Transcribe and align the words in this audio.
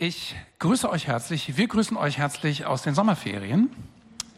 Ich 0.00 0.36
grüße 0.60 0.88
euch 0.88 1.08
herzlich. 1.08 1.56
Wir 1.56 1.66
grüßen 1.66 1.96
euch 1.96 2.18
herzlich 2.18 2.66
aus 2.66 2.82
den 2.82 2.94
Sommerferien. 2.94 3.68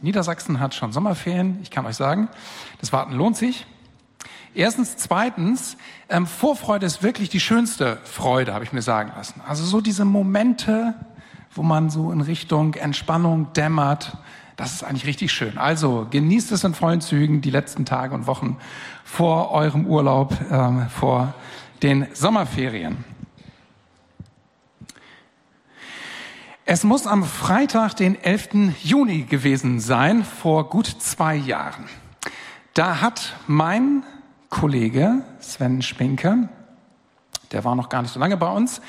Niedersachsen 0.01 0.59
hat 0.59 0.75
schon 0.75 0.91
Sommerferien. 0.91 1.59
Ich 1.63 1.71
kann 1.71 1.85
euch 1.85 1.97
sagen, 1.97 2.31
das 2.81 2.95
Warten 2.95 3.13
lohnt 3.13 3.37
sich. 3.37 3.67
Erstens, 4.55 4.97
zweitens, 4.97 5.77
ähm, 6.09 6.27
Vorfreude 6.27 6.87
ist 6.87 7.03
wirklich 7.03 7.29
die 7.29 7.41
schönste 7.41 7.99
Freude, 8.05 8.55
habe 8.55 8.65
ich 8.65 8.73
mir 8.73 8.81
sagen 8.81 9.13
lassen. 9.15 9.43
Also 9.47 9.67
so 9.67 9.83
diese 9.83 10.07
Momente, 10.07 10.95
wo 11.55 11.63
man 11.63 11.91
so 11.91 12.11
in 12.11 12.23
Richtung 12.23 12.73
Entspannung 12.73 13.53
dämmert, 13.53 14.17
das 14.57 14.73
ist 14.73 14.83
eigentlich 14.83 15.05
richtig 15.05 15.31
schön. 15.31 15.59
Also 15.59 16.07
genießt 16.11 16.53
es 16.53 16.65
in 16.65 16.73
vollen 16.73 17.03
Zügen 17.03 17.43
die 17.43 17.51
letzten 17.51 17.85
Tage 17.85 18.15
und 18.15 18.27
Wochen 18.27 18.57
vor 19.05 19.51
eurem 19.51 19.85
Urlaub, 19.85 20.35
ähm, 20.51 20.89
vor 20.89 21.35
den 21.83 22.07
Sommerferien. 22.15 23.05
Es 26.73 26.85
muss 26.85 27.09
am 27.09 27.25
Freitag, 27.25 27.97
den 27.97 28.15
11. 28.23 28.77
Juni 28.85 29.23
gewesen 29.23 29.81
sein, 29.81 30.23
vor 30.23 30.71
gut 30.71 30.87
zwei 30.87 31.35
Jahren. 31.35 31.87
Da 32.75 33.01
hat 33.01 33.35
mein 33.49 34.05
Kollege 34.51 35.25
Sven 35.41 35.83
Spinke, 35.83 36.49
der 37.51 37.65
war 37.65 37.75
noch 37.75 37.89
gar 37.89 38.03
nicht 38.03 38.13
so 38.13 38.21
lange 38.21 38.37
bei 38.37 38.49
uns, 38.53 38.81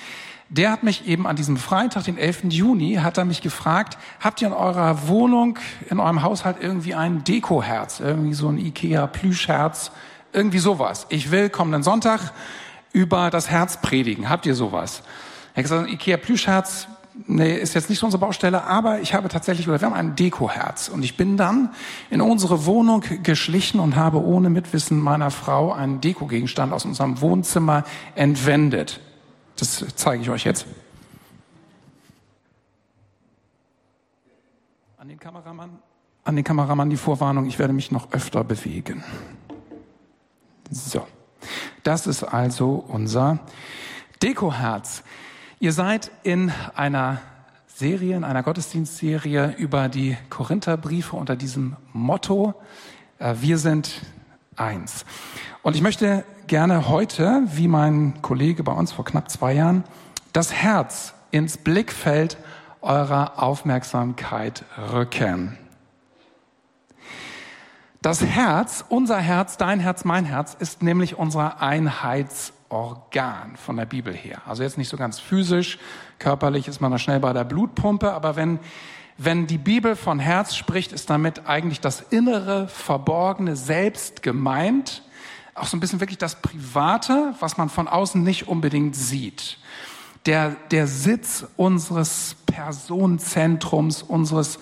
der 0.48 0.72
hat 0.72 0.84
mich 0.84 1.08
eben 1.08 1.26
an 1.26 1.36
diesem 1.36 1.58
Freitag, 1.58 2.04
den 2.04 2.20
11. 2.20 2.44
Juni, 2.50 3.00
hat 3.02 3.18
er 3.18 3.26
mich 3.26 3.42
gefragt, 3.42 3.98
habt 4.20 4.44
ihr 4.44 4.50
in 4.50 4.54
eurer 4.54 5.08
Wohnung, 5.08 5.58
in 5.90 6.00
eurem 6.00 6.22
Haushalt 6.22 6.58
irgendwie 6.62 6.94
ein 6.94 7.24
Dekoherz, 7.24 8.00
irgendwie 8.00 8.36
so 8.36 8.48
ein 8.48 8.60
Ikea 8.60 9.08
Plüschherz, 9.08 9.92
irgendwie 10.34 10.60
sowas. 10.60 11.08
Ich 11.10 11.32
will 11.32 11.50
kommenden 11.50 11.82
Sonntag 11.82 12.32
über 12.94 13.32
das 13.32 13.50
Herz 13.50 13.82
predigen. 13.82 14.30
Habt 14.30 14.46
ihr 14.46 14.54
sowas? 14.54 15.02
Er 15.56 15.58
hat 15.58 15.64
gesagt, 15.64 15.88
ein 15.88 15.94
Ikea 15.94 16.18
Plüschherz 16.18 16.88
nee, 17.28 17.56
ist 17.56 17.74
jetzt 17.74 17.90
nicht 17.90 18.04
unsere 18.04 18.20
Baustelle, 18.20 18.64
aber 18.64 19.02
ich 19.02 19.14
habe 19.14 19.30
tatsächlich, 19.30 19.68
wir 19.68 19.80
haben 19.82 19.94
ein 19.94 20.16
Dekoherz. 20.16 20.90
Und 20.90 21.04
ich 21.04 21.18
bin 21.18 21.38
dann 21.38 21.74
in 22.10 22.22
unsere 22.22 22.66
Wohnung 22.66 23.04
geschlichen 23.24 23.80
und 23.80 23.96
habe 23.96 24.24
ohne 24.24 24.50
Mitwissen 24.50 25.00
meiner 25.00 25.32
Frau 25.32 25.74
einen 25.74 26.02
Dekogegenstand 26.02 26.74
aus 26.74 26.86
unserem 26.86 27.22
Wohnzimmer 27.22 27.84
entwendet. 28.16 29.00
Das 29.58 29.86
zeige 29.96 30.24
ich 30.24 30.30
euch 30.30 30.44
jetzt. 30.44 30.66
An 34.98 35.08
den 35.08 35.20
Kameramann, 35.20 35.80
an 36.24 36.36
den 36.36 36.44
Kameramann 36.44 36.90
die 36.90 36.98
Vorwarnung, 36.98 37.46
ich 37.46 37.60
werde 37.60 37.74
mich 37.74 37.92
noch 37.92 38.12
öfter 38.12 38.44
bewegen. 38.44 39.04
So. 40.70 41.06
Das 41.84 42.08
ist 42.08 42.24
also 42.24 42.86
unser 42.88 43.40
Dekoherz. 44.22 45.04
Ihr 45.62 45.74
seid 45.74 46.10
in 46.24 46.52
einer 46.74 47.22
Serie, 47.68 48.18
in 48.18 48.24
einer 48.24 48.42
Gottesdienstserie 48.42 49.54
über 49.60 49.90
die 49.90 50.18
Korintherbriefe 50.32 51.16
unter 51.16 51.36
diesem 51.36 51.76
Motto, 51.94 52.56
äh, 53.20 53.36
wir 53.42 53.60
sind 53.60 54.02
eins. 54.56 55.06
Und 55.62 55.76
ich 55.76 55.84
möchte 55.84 56.26
gerne 56.48 56.90
heute, 56.90 57.44
wie 57.46 57.68
mein 57.68 58.24
Kollege 58.24 58.64
bei 58.64 58.72
uns 58.72 58.92
vor 58.92 59.06
knapp 59.06 59.30
zwei 59.30 59.54
Jahren, 59.54 59.84
das 60.34 60.52
Herz 60.52 61.14
ins 61.30 61.58
Blickfeld 61.58 62.38
eurer 62.82 63.44
Aufmerksamkeit 63.44 64.66
rücken. 64.92 65.60
Das 68.02 68.26
Herz, 68.26 68.84
unser 68.90 69.20
Herz, 69.20 69.58
dein 69.58 69.80
Herz, 69.80 70.06
mein 70.06 70.26
Herz, 70.26 70.58
ist 70.58 70.82
nämlich 70.82 71.20
unser 71.20 71.62
Einheits 71.62 72.52
Organ 72.72 73.56
von 73.58 73.78
der 73.78 73.86
Bibel 73.86 74.14
her. 74.14 74.42
Also 74.46 74.64
jetzt 74.64 74.78
nicht 74.78 74.90
so 74.90 74.98
ganz 74.98 75.20
physisch, 75.20 75.78
körperlich 76.20 76.68
ist 76.68 76.82
man 76.82 76.92
da 76.92 76.98
schnell 76.98 77.20
bei 77.20 77.34
der 77.34 77.44
Blutpumpe, 77.44 78.12
aber 78.14 78.36
wenn, 78.36 78.60
wenn 79.18 79.48
die 79.48 79.58
Bibel 79.58 79.96
von 79.96 80.20
Herz 80.20 80.56
spricht, 80.56 80.92
ist 80.92 81.10
damit 81.10 81.48
eigentlich 81.48 81.82
das 81.82 82.02
innere, 82.02 82.68
verborgene 82.68 83.56
Selbst 83.56 84.24
gemeint. 84.24 85.04
Auch 85.54 85.68
so 85.68 85.78
ein 85.78 85.80
bisschen 85.80 86.00
wirklich 86.00 86.18
das 86.18 86.42
Private, 86.42 87.36
was 87.40 87.58
man 87.58 87.70
von 87.70 87.88
außen 87.88 88.24
nicht 88.24 88.48
unbedingt 88.48 88.96
sieht. 88.96 89.58
Der, 90.26 90.56
der 90.72 90.88
Sitz 90.88 91.46
unseres 91.58 92.36
Personenzentrums, 92.46 94.02
unseres 94.04 94.60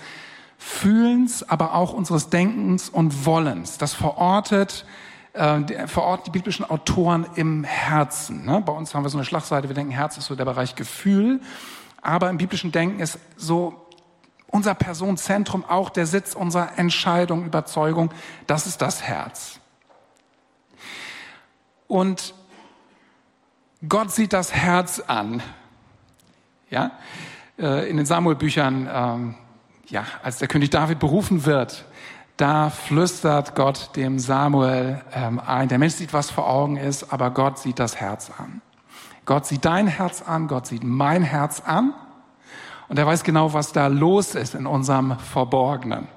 Fühlens, 0.57 1.47
aber 1.47 1.73
auch 1.73 1.93
unseres 1.93 2.29
Denkens 2.29 2.89
und 2.89 3.25
Wollens. 3.25 3.77
Das 3.77 3.93
verortet 3.93 4.85
äh, 5.33 5.87
verorten 5.87 6.25
die 6.25 6.31
biblischen 6.31 6.69
Autoren 6.69 7.25
im 7.35 7.63
Herzen. 7.63 8.45
Ne? 8.45 8.61
Bei 8.65 8.73
uns 8.73 8.93
haben 8.93 9.03
wir 9.03 9.09
so 9.09 9.17
eine 9.17 9.25
Schlagseite, 9.25 9.69
wir 9.69 9.75
denken, 9.75 9.91
Herz 9.91 10.17
ist 10.17 10.25
so 10.25 10.35
der 10.35 10.45
Bereich 10.45 10.75
Gefühl. 10.75 11.41
Aber 12.01 12.29
im 12.29 12.37
biblischen 12.37 12.71
Denken 12.71 12.99
ist 12.99 13.19
so 13.37 13.85
unser 14.47 14.73
Personenzentrum 14.73 15.63
auch 15.65 15.89
der 15.89 16.05
Sitz 16.05 16.33
unserer 16.33 16.77
Entscheidung, 16.77 17.45
Überzeugung. 17.45 18.11
Das 18.47 18.65
ist 18.65 18.81
das 18.81 19.03
Herz. 19.03 19.59
Und 21.87 22.33
Gott 23.87 24.11
sieht 24.11 24.33
das 24.33 24.53
Herz 24.53 24.99
an. 24.99 25.41
Ja, 26.69 26.91
äh, 27.57 27.89
in 27.89 27.97
den 27.97 28.05
Samuel-Büchern, 28.05 28.89
ähm, 28.91 29.35
ja, 29.87 30.05
als 30.21 30.37
der 30.37 30.47
König 30.47 30.69
David 30.69 30.99
berufen 30.99 31.45
wird, 31.45 31.85
da 32.39 32.69
flüstert 32.69 33.53
Gott 33.53 33.89
dem 33.97 34.17
Samuel 34.17 35.01
ähm, 35.13 35.41
ein. 35.45 35.67
Der 35.67 35.77
Mensch 35.77 35.95
sieht, 35.95 36.13
was 36.13 36.31
vor 36.31 36.49
Augen 36.49 36.77
ist, 36.77 37.11
aber 37.11 37.31
Gott 37.31 37.59
sieht 37.59 37.79
das 37.79 37.97
Herz 37.97 38.31
an. 38.37 38.61
Gott 39.25 39.45
sieht 39.45 39.65
dein 39.65 39.87
Herz 39.87 40.21
an, 40.21 40.47
Gott 40.47 40.65
sieht 40.65 40.83
mein 40.83 41.21
Herz 41.23 41.61
an 41.65 41.93
und 42.87 42.97
er 42.97 43.05
weiß 43.05 43.25
genau, 43.25 43.53
was 43.53 43.73
da 43.73 43.87
los 43.87 44.35
ist 44.35 44.55
in 44.55 44.67
unserem 44.67 45.19
Verborgenen. 45.19 46.07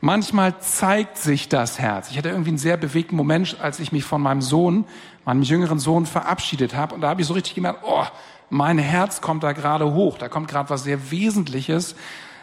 Manchmal 0.00 0.58
zeigt 0.60 1.18
sich 1.18 1.50
das 1.50 1.78
Herz. 1.78 2.10
Ich 2.10 2.16
hatte 2.16 2.30
irgendwie 2.30 2.50
einen 2.50 2.58
sehr 2.58 2.78
bewegten 2.78 3.16
Moment, 3.16 3.60
als 3.60 3.80
ich 3.80 3.92
mich 3.92 4.04
von 4.04 4.22
meinem 4.22 4.40
Sohn, 4.40 4.86
meinem 5.26 5.42
jüngeren 5.42 5.78
Sohn 5.78 6.06
verabschiedet 6.06 6.74
habe. 6.74 6.94
Und 6.94 7.02
da 7.02 7.10
habe 7.10 7.20
ich 7.20 7.26
so 7.26 7.34
richtig 7.34 7.54
gemerkt, 7.54 7.80
oh, 7.82 8.04
mein 8.48 8.78
Herz 8.78 9.20
kommt 9.20 9.42
da 9.42 9.52
gerade 9.52 9.92
hoch. 9.92 10.16
Da 10.16 10.28
kommt 10.28 10.48
gerade 10.48 10.70
was 10.70 10.84
sehr 10.84 11.10
Wesentliches 11.10 11.96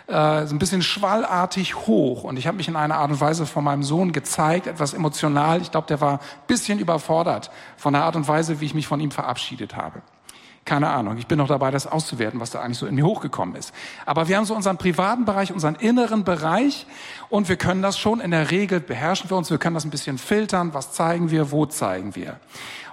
äh, 0.07 0.45
so 0.45 0.55
ein 0.55 0.59
bisschen 0.59 0.81
schwallartig 0.81 1.75
hoch. 1.87 2.23
Und 2.23 2.37
ich 2.37 2.47
habe 2.47 2.57
mich 2.57 2.67
in 2.67 2.75
einer 2.75 2.97
Art 2.97 3.11
und 3.11 3.19
Weise 3.21 3.45
von 3.45 3.63
meinem 3.63 3.83
Sohn 3.83 4.11
gezeigt, 4.11 4.67
etwas 4.67 4.93
emotional. 4.93 5.61
Ich 5.61 5.71
glaube, 5.71 5.87
der 5.87 6.01
war 6.01 6.13
ein 6.13 6.19
bisschen 6.47 6.79
überfordert 6.79 7.51
von 7.77 7.93
der 7.93 8.03
Art 8.03 8.15
und 8.15 8.27
Weise, 8.27 8.61
wie 8.61 8.65
ich 8.65 8.73
mich 8.73 8.87
von 8.87 8.99
ihm 8.99 9.11
verabschiedet 9.11 9.75
habe. 9.75 10.01
Keine 10.65 10.89
Ahnung. 10.89 11.17
Ich 11.17 11.27
bin 11.27 11.37
noch 11.37 11.47
dabei, 11.47 11.69
das 11.69 11.85
auszuwerten, 11.85 12.39
was 12.39 12.49
da 12.49 12.59
eigentlich 12.59 12.79
so 12.79 12.87
in 12.87 12.95
mir 12.95 13.05
hochgekommen 13.05 13.55
ist. 13.55 13.71
Aber 14.07 14.27
wir 14.27 14.35
haben 14.35 14.45
so 14.45 14.55
unseren 14.55 14.77
privaten 14.77 15.23
Bereich, 15.23 15.53
unseren 15.53 15.75
inneren 15.75 16.23
Bereich 16.23 16.87
und 17.29 17.49
wir 17.49 17.55
können 17.55 17.83
das 17.83 17.99
schon 17.99 18.19
in 18.19 18.31
der 18.31 18.49
Regel 18.49 18.79
beherrschen 18.79 19.29
wir 19.29 19.37
uns. 19.37 19.51
Wir 19.51 19.59
können 19.59 19.75
das 19.75 19.85
ein 19.85 19.91
bisschen 19.91 20.17
filtern. 20.17 20.73
Was 20.73 20.91
zeigen 20.91 21.29
wir? 21.29 21.51
Wo 21.51 21.67
zeigen 21.67 22.15
wir? 22.15 22.39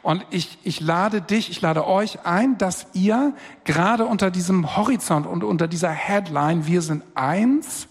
Und 0.02 0.26
ich, 0.28 0.58
ich 0.64 0.80
lade 0.80 1.22
dich, 1.22 1.48
ich 1.48 1.62
lade 1.62 1.86
euch 1.86 2.26
ein, 2.26 2.58
dass 2.58 2.88
ihr 2.92 3.32
gerade 3.64 4.04
unter 4.04 4.30
diesem 4.30 4.76
Horizont 4.76 5.26
und 5.26 5.42
unter 5.42 5.66
dieser 5.66 5.90
Headline, 5.90 6.66
wir 6.66 6.82
sind 6.82 7.04
eins, 7.14 7.88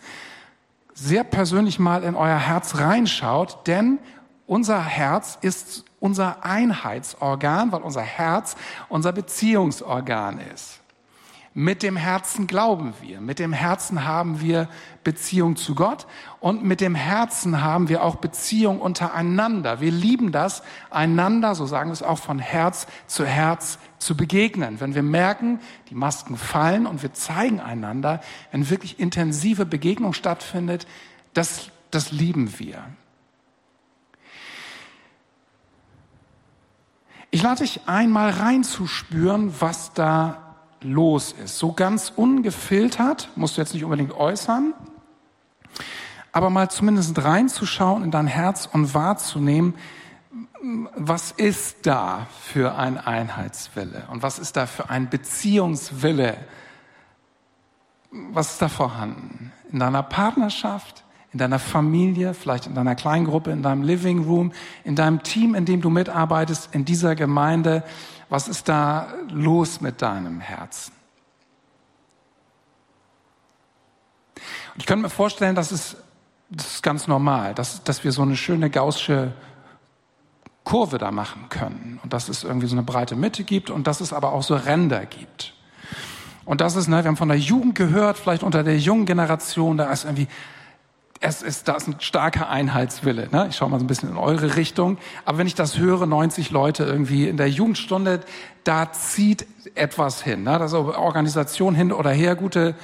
sehr 0.94 1.24
persönlich 1.24 1.80
mal 1.80 2.04
in 2.04 2.14
euer 2.14 2.38
Herz 2.38 2.76
reinschaut, 2.76 3.66
denn 3.66 3.98
unser 4.46 4.84
Herz 4.84 5.40
ist 5.42 5.86
unser 6.02 6.44
Einheitsorgan, 6.44 7.72
weil 7.72 7.82
unser 7.82 8.02
Herz 8.02 8.58
unser 8.90 9.14
Beziehungsorgan 9.14 10.40
ist. 10.54 10.82
Mit 11.54 11.84
dem 11.84 11.98
Herzen 11.98 12.48
glauben 12.48 12.94
wir, 13.02 13.20
mit 13.20 13.38
dem 13.38 13.52
Herzen 13.52 14.06
haben 14.06 14.40
wir 14.40 14.70
Beziehung 15.04 15.58
zu 15.58 15.76
Gott 15.76 16.08
und 16.40 16.64
mit 16.64 16.80
dem 16.80 16.96
Herzen 16.96 17.62
haben 17.62 17.90
wir 17.90 18.04
auch 18.04 18.16
Beziehung 18.16 18.80
untereinander. 18.80 19.82
Wir 19.82 19.92
lieben 19.92 20.32
das, 20.32 20.64
einander, 20.90 21.54
so 21.54 21.66
sagen 21.66 21.90
wir 21.90 21.94
es 21.94 22.04
auch, 22.04 22.20
von 22.20 22.40
Herz 22.40 22.88
zu 23.06 23.26
Herz 23.26 23.80
zu 24.00 24.16
begegnen. 24.16 24.80
Wenn 24.80 24.96
wir 24.96 25.04
merken, 25.04 25.60
die 25.90 25.96
Masken 25.96 26.38
fallen 26.38 26.88
und 26.88 27.04
wir 27.04 27.14
zeigen 27.14 27.60
einander, 27.60 28.22
wenn 28.52 28.70
wirklich 28.70 28.98
intensive 28.98 29.66
Begegnung 29.66 30.14
stattfindet, 30.14 30.88
das, 31.34 31.70
das 31.92 32.14
lieben 32.14 32.60
wir. 32.60 32.82
Ich 37.34 37.42
lade 37.44 37.64
dich 37.64 37.88
einmal 37.88 38.30
reinzuspüren, 38.30 39.54
was 39.62 39.94
da 39.94 40.56
los 40.82 41.32
ist. 41.32 41.58
So 41.58 41.72
ganz 41.72 42.12
ungefiltert, 42.14 43.30
musst 43.36 43.56
du 43.56 43.62
jetzt 43.62 43.74
nicht 43.74 43.86
unbedingt 43.86 44.12
äußern, 44.12 44.74
aber 46.34 46.50
mal 46.50 46.70
zumindest 46.70 47.24
reinzuschauen 47.24 48.04
in 48.04 48.12
dein 48.12 48.28
Herz 48.28 48.68
und 48.72 48.94
wahrzunehmen, 48.94 49.76
was 50.96 51.32
ist 51.32 51.86
da 51.86 52.28
für 52.42 52.76
ein 52.76 52.98
Einheitswille 52.98 54.08
und 54.12 54.22
was 54.24 54.38
ist 54.38 54.58
da 54.58 54.66
für 54.66 54.90
ein 54.90 55.10
Beziehungswille? 55.10 56.38
Was 58.12 58.52
ist 58.52 58.62
da 58.62 58.68
vorhanden? 58.68 59.54
In 59.72 59.80
deiner 59.80 60.04
Partnerschaft, 60.04 61.06
in 61.34 61.40
deiner 61.40 61.60
Familie, 61.60 62.34
vielleicht 62.34 62.68
in 62.68 62.76
deiner 62.76 62.96
Kleingruppe, 62.96 63.52
in 63.52 63.64
deinem 63.64 63.84
Living 63.84 64.24
Room, 64.24 64.52
in 64.84 64.96
deinem 64.96 65.24
Team, 65.24 65.56
in 65.56 65.66
dem 65.66 65.82
du 65.82 65.90
mitarbeitest, 65.90 66.74
in 66.74 66.86
dieser 66.86 67.16
Gemeinde. 67.16 67.84
Was 68.30 68.48
ist 68.48 68.68
da 68.68 69.14
los 69.30 69.82
mit 69.82 70.02
deinem 70.02 70.40
Herzen? 70.40 70.94
Und 74.74 74.80
ich 74.80 74.86
könnte 74.86 75.04
mir 75.04 75.10
vorstellen, 75.10 75.56
dass 75.56 75.72
es 75.72 75.98
das 76.52 76.74
ist 76.74 76.84
ganz 76.84 77.08
normal, 77.08 77.56
dass, 77.56 77.84
dass 77.84 78.04
wir 78.04 78.12
so 78.12 78.22
eine 78.22 78.36
schöne 78.36 78.70
gaussche 78.70 79.32
Kurve 80.66 80.98
da 80.98 81.10
machen 81.10 81.48
können 81.50 82.00
und 82.04 82.12
dass 82.14 82.28
es 82.30 82.44
irgendwie 82.44 82.68
so 82.68 82.76
eine 82.76 82.84
breite 82.84 83.16
Mitte 83.16 83.44
gibt 83.44 83.70
und 83.70 83.88
dass 83.88 84.02
es 84.02 84.12
aber 84.12 84.34
auch 84.34 84.44
so 84.44 84.56
Ränder 84.56 85.06
gibt. 85.06 85.54
Und 86.44 86.60
das 86.60 86.76
ist, 86.76 86.90
ne, 86.90 87.04
wir 87.04 87.08
haben 87.08 87.18
von 87.18 87.30
der 87.30 87.38
Jugend 87.38 87.76
gehört, 87.76 88.18
vielleicht 88.18 88.44
unter 88.44 88.64
der 88.64 88.78
jungen 88.78 89.06
Generation, 89.06 89.78
da 89.78 89.92
ist 89.92 90.04
irgendwie 90.04 90.28
es 91.22 91.44
ist, 91.44 91.68
da 91.68 91.76
ist 91.76 91.88
ein 91.88 91.96
starker 92.00 92.50
Einheitswille. 92.50 93.30
Ne? 93.32 93.48
Ich 93.50 93.56
schaue 93.56 93.70
mal 93.70 93.80
so 93.80 93.86
ein 93.86 93.88
bisschen 93.88 94.10
in 94.10 94.18
eure 94.18 94.56
Richtung. 94.56 94.98
Aber 95.24 95.38
wenn 95.38 95.48
ich 95.48 95.54
das 95.54 95.78
höre, 95.78 96.08
90 96.08 96.50
Leute 96.50 96.84
irgendwie 96.84 97.30
in 97.30 97.38
der 97.38 97.50
Jugendstunde, 97.50 98.22
da 98.64 98.92
zieht 98.92 99.46
etwas 99.76 100.24
hin. 100.24 100.44
Ne? 100.44 100.58
Da 100.58 100.66
ist 100.66 100.74
Organisation 100.74 101.76
hin 101.76 101.92
oder 101.92 102.10
her, 102.10 102.36
gute 102.36 102.76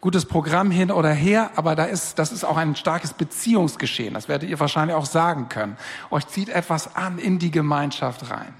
gutes 0.00 0.24
Programm 0.24 0.72
hin 0.72 0.90
oder 0.90 1.10
her, 1.10 1.52
aber 1.54 1.76
da 1.76 1.84
ist, 1.84 2.18
das 2.18 2.32
ist 2.32 2.42
auch 2.42 2.56
ein 2.56 2.74
starkes 2.74 3.12
Beziehungsgeschehen. 3.12 4.14
Das 4.14 4.26
werdet 4.26 4.50
ihr 4.50 4.58
wahrscheinlich 4.58 4.96
auch 4.96 5.06
sagen 5.06 5.48
können. 5.48 5.76
Euch 6.10 6.26
zieht 6.26 6.48
etwas 6.48 6.96
an 6.96 7.18
in 7.18 7.38
die 7.38 7.52
Gemeinschaft 7.52 8.28
rein. 8.28 8.52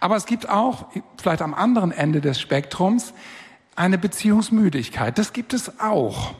Aber 0.00 0.16
es 0.16 0.24
gibt 0.24 0.48
auch, 0.48 0.86
vielleicht 1.20 1.42
am 1.42 1.52
anderen 1.52 1.92
Ende 1.92 2.22
des 2.22 2.40
Spektrums, 2.40 3.12
eine 3.76 3.98
Beziehungsmüdigkeit. 3.98 5.18
Das 5.18 5.34
gibt 5.34 5.52
es 5.52 5.80
auch. 5.80 6.34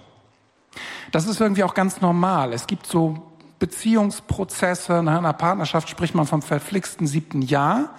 Das 1.13 1.27
ist 1.27 1.41
irgendwie 1.41 1.65
auch 1.65 1.75
ganz 1.75 2.01
normal. 2.01 2.53
Es 2.53 2.67
gibt 2.67 2.87
so 2.87 3.23
Beziehungsprozesse. 3.59 5.03
Nach 5.03 5.19
einer 5.19 5.33
Partnerschaft 5.33 5.89
spricht 5.89 6.15
man 6.15 6.27
vom 6.27 6.43
verflixten 6.43 7.07
siebten 7.07 7.43
Jahr. 7.43 7.95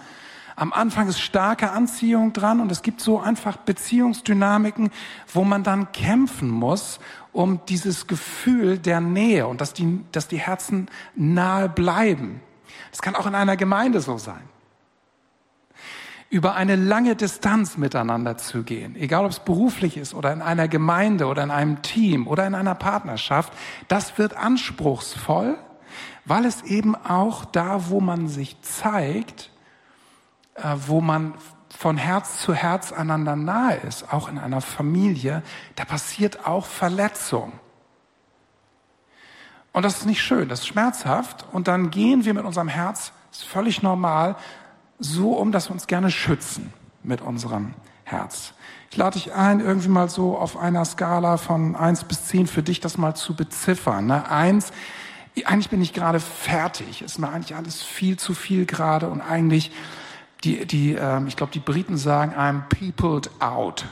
Am 0.55 0.73
Anfang 0.73 1.07
ist 1.07 1.21
starke 1.21 1.71
Anziehung 1.71 2.33
dran 2.33 2.59
und 2.59 2.69
es 2.69 2.81
gibt 2.81 2.99
so 2.99 3.19
einfach 3.19 3.55
Beziehungsdynamiken, 3.57 4.89
wo 5.33 5.45
man 5.45 5.63
dann 5.63 5.93
kämpfen 5.93 6.49
muss, 6.49 6.99
um 7.31 7.61
dieses 7.69 8.07
Gefühl 8.07 8.77
der 8.77 8.99
Nähe 8.99 9.47
und 9.47 9.61
dass 9.61 9.73
die, 9.73 10.01
dass 10.11 10.27
die 10.27 10.39
Herzen 10.39 10.89
nahe 11.15 11.69
bleiben. 11.69 12.41
Das 12.91 13.01
kann 13.01 13.15
auch 13.15 13.25
in 13.25 13.35
einer 13.35 13.55
Gemeinde 13.55 14.01
so 14.01 14.17
sein. 14.17 14.41
Über 16.29 16.55
eine 16.55 16.75
lange 16.75 17.15
Distanz 17.15 17.77
miteinander 17.77 18.37
zu 18.37 18.63
gehen, 18.63 18.95
egal 18.95 19.25
ob 19.25 19.31
es 19.31 19.39
beruflich 19.39 19.97
ist 19.97 20.13
oder 20.13 20.31
in 20.31 20.43
einer 20.43 20.67
Gemeinde 20.67 21.25
oder 21.25 21.41
in 21.41 21.49
einem 21.49 21.81
Team 21.81 22.27
oder 22.27 22.45
in 22.45 22.53
einer 22.53 22.75
Partnerschaft, 22.75 23.51
das 23.87 24.17
wird 24.19 24.35
anspruchsvoll, 24.35 25.57
weil 26.25 26.45
es 26.45 26.61
eben 26.63 26.95
auch 26.95 27.45
da, 27.45 27.89
wo 27.89 27.99
man 27.99 28.27
sich 28.27 28.61
zeigt, 28.61 29.49
äh, 30.55 30.75
wo 30.85 31.01
man 31.01 31.33
von 31.75 31.97
Herz 31.97 32.41
zu 32.41 32.53
Herz 32.53 32.91
einander 32.91 33.35
nahe 33.35 33.77
ist, 33.77 34.13
auch 34.13 34.29
in 34.29 34.37
einer 34.37 34.61
Familie, 34.61 35.43
da 35.75 35.85
passiert 35.85 36.45
auch 36.45 36.65
Verletzung. 36.65 37.53
Und 39.71 39.83
das 39.83 39.99
ist 39.99 40.05
nicht 40.05 40.21
schön, 40.21 40.49
das 40.49 40.59
ist 40.61 40.67
schmerzhaft. 40.67 41.45
Und 41.51 41.67
dann 41.67 41.91
gehen 41.91 42.25
wir 42.25 42.33
mit 42.33 42.43
unserem 42.43 42.67
Herz, 42.67 43.13
ist 43.31 43.45
völlig 43.45 43.81
normal, 43.81 44.35
so 44.99 45.33
um, 45.33 45.51
dass 45.51 45.69
wir 45.69 45.73
uns 45.73 45.87
gerne 45.87 46.11
schützen 46.11 46.73
mit 47.03 47.21
unserem 47.21 47.73
Herz. 48.03 48.53
Ich 48.91 48.97
lade 48.97 49.19
dich 49.19 49.33
ein, 49.33 49.59
irgendwie 49.59 49.89
mal 49.89 50.09
so 50.09 50.37
auf 50.37 50.57
einer 50.57 50.83
Skala 50.83 51.37
von 51.37 51.75
eins 51.75 52.03
bis 52.03 52.25
zehn 52.25 52.47
für 52.47 52.63
dich 52.63 52.79
das 52.79 52.97
mal 52.97 53.15
zu 53.15 53.35
beziffern. 53.35 54.07
Ne? 54.07 54.29
Eins, 54.29 54.71
eigentlich 55.45 55.69
bin 55.69 55.81
ich 55.81 55.93
gerade 55.93 56.19
fertig, 56.19 57.01
ist 57.01 57.19
mir 57.19 57.29
eigentlich 57.29 57.55
alles 57.55 57.83
viel 57.83 58.17
zu 58.17 58.33
viel 58.33 58.65
gerade 58.65 59.09
und 59.09 59.21
eigentlich 59.21 59.71
die, 60.43 60.65
die, 60.65 60.93
ähm, 60.93 61.27
ich 61.27 61.35
glaube, 61.35 61.51
die 61.51 61.59
Briten 61.59 61.97
sagen, 61.97 62.33
I'm 62.33 62.61
peopled 62.69 63.29
out. 63.39 63.85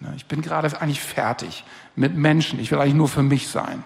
Ne, 0.00 0.12
ich 0.16 0.26
bin 0.26 0.42
gerade 0.42 0.68
eigentlich 0.80 1.00
fertig 1.00 1.64
mit 1.94 2.16
Menschen. 2.16 2.58
Ich 2.58 2.70
will 2.70 2.78
eigentlich 2.78 2.94
nur 2.94 3.08
für 3.08 3.22
mich 3.22 3.48
sein. 3.48 3.84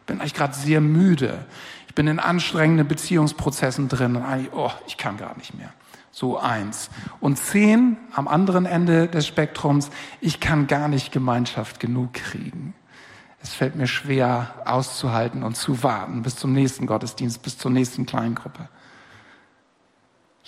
Ich 0.00 0.06
bin 0.06 0.20
eigentlich 0.20 0.34
gerade 0.34 0.54
sehr 0.54 0.80
müde. 0.80 1.44
Ich 1.86 1.94
bin 1.94 2.06
in 2.06 2.18
anstrengenden 2.18 2.88
Beziehungsprozessen 2.88 3.88
drin 3.88 4.16
und 4.16 4.22
eigentlich, 4.22 4.52
oh, 4.52 4.70
ich 4.86 4.96
kann 4.96 5.16
gar 5.16 5.36
nicht 5.36 5.54
mehr. 5.54 5.72
So 6.10 6.38
eins. 6.38 6.90
Und 7.20 7.36
zehn 7.36 7.96
am 8.12 8.26
anderen 8.28 8.66
Ende 8.66 9.08
des 9.08 9.26
Spektrums, 9.26 9.90
ich 10.20 10.40
kann 10.40 10.66
gar 10.66 10.88
nicht 10.88 11.12
Gemeinschaft 11.12 11.80
genug 11.80 12.14
kriegen. 12.14 12.74
Es 13.42 13.54
fällt 13.54 13.76
mir 13.76 13.86
schwer 13.86 14.54
auszuhalten 14.64 15.42
und 15.42 15.56
zu 15.56 15.82
warten 15.82 16.22
bis 16.22 16.36
zum 16.36 16.52
nächsten 16.52 16.86
Gottesdienst, 16.86 17.42
bis 17.42 17.58
zur 17.58 17.70
nächsten 17.70 18.06
Kleingruppe 18.06 18.68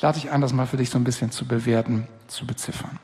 lade 0.00 0.18
ich 0.18 0.30
ein, 0.30 0.40
das 0.40 0.52
mal 0.52 0.66
für 0.66 0.76
dich 0.76 0.90
so 0.90 0.98
ein 0.98 1.04
bisschen 1.04 1.30
zu 1.30 1.46
bewerten, 1.46 2.06
zu 2.28 2.46
beziffern. 2.46 2.98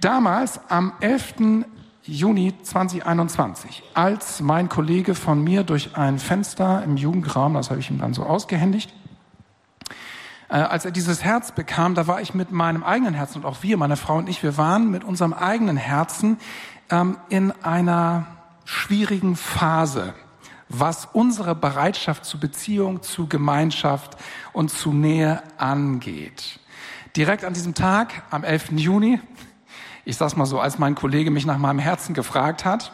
Damals, 0.00 0.60
am 0.68 0.92
11. 1.00 1.64
Juni 2.06 2.54
2021, 2.62 3.82
als 3.94 4.40
mein 4.40 4.68
Kollege 4.68 5.14
von 5.14 5.42
mir 5.42 5.64
durch 5.64 5.96
ein 5.96 6.18
Fenster 6.18 6.82
im 6.84 6.96
Jugendraum, 6.96 7.54
das 7.54 7.70
habe 7.70 7.80
ich 7.80 7.90
ihm 7.90 7.98
dann 7.98 8.14
so 8.14 8.22
ausgehändigt, 8.22 8.92
äh, 10.48 10.54
als 10.54 10.84
er 10.84 10.92
dieses 10.92 11.24
Herz 11.24 11.52
bekam, 11.52 11.94
da 11.94 12.06
war 12.06 12.20
ich 12.20 12.34
mit 12.34 12.52
meinem 12.52 12.84
eigenen 12.84 13.14
Herzen 13.14 13.38
und 13.38 13.44
auch 13.44 13.62
wir, 13.62 13.76
meine 13.76 13.96
Frau 13.96 14.18
und 14.18 14.28
ich, 14.28 14.42
wir 14.42 14.56
waren 14.56 14.90
mit 14.90 15.04
unserem 15.04 15.32
eigenen 15.32 15.76
Herzen 15.76 16.38
ähm, 16.90 17.16
in 17.28 17.52
einer 17.62 18.26
schwierigen 18.64 19.36
Phase 19.36 20.14
was 20.68 21.08
unsere 21.12 21.54
Bereitschaft 21.54 22.24
zu 22.24 22.38
Beziehung, 22.38 23.02
zu 23.02 23.28
Gemeinschaft 23.28 24.16
und 24.52 24.70
zu 24.70 24.92
Nähe 24.92 25.42
angeht. 25.58 26.58
Direkt 27.16 27.44
an 27.44 27.54
diesem 27.54 27.74
Tag, 27.74 28.24
am 28.30 28.44
11. 28.44 28.72
Juni, 28.72 29.20
ich 30.06 30.16
sag's 30.16 30.36
mal 30.36 30.46
so, 30.46 30.60
als 30.60 30.78
mein 30.78 30.94
Kollege 30.94 31.30
mich 31.32 31.44
nach 31.46 31.58
meinem 31.58 31.80
Herzen 31.80 32.14
gefragt 32.14 32.64
hat, 32.64 32.92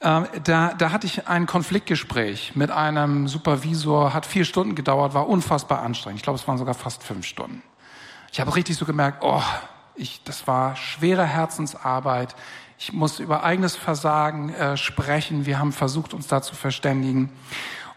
äh, 0.00 0.20
da, 0.44 0.74
da 0.74 0.92
hatte 0.92 1.06
ich 1.06 1.26
ein 1.28 1.46
Konfliktgespräch 1.46 2.54
mit 2.54 2.70
einem 2.70 3.26
Supervisor, 3.26 4.12
hat 4.12 4.26
vier 4.26 4.44
Stunden 4.44 4.74
gedauert, 4.74 5.14
war 5.14 5.28
unfassbar 5.28 5.82
anstrengend. 5.82 6.20
Ich 6.20 6.24
glaube, 6.24 6.38
es 6.38 6.46
waren 6.46 6.58
sogar 6.58 6.74
fast 6.74 7.02
fünf 7.02 7.24
Stunden. 7.24 7.62
Ich 8.30 8.38
habe 8.38 8.54
richtig 8.54 8.76
so 8.76 8.84
gemerkt, 8.84 9.24
oh, 9.24 9.42
ich, 9.94 10.22
das 10.24 10.46
war 10.46 10.76
schwere 10.76 11.24
Herzensarbeit. 11.24 12.36
Ich 12.78 12.92
muss 12.92 13.18
über 13.18 13.42
eigenes 13.42 13.74
Versagen 13.74 14.52
äh, 14.52 14.76
sprechen. 14.76 15.46
Wir 15.46 15.58
haben 15.58 15.72
versucht, 15.72 16.12
uns 16.12 16.26
da 16.26 16.42
zu 16.42 16.54
verständigen. 16.54 17.30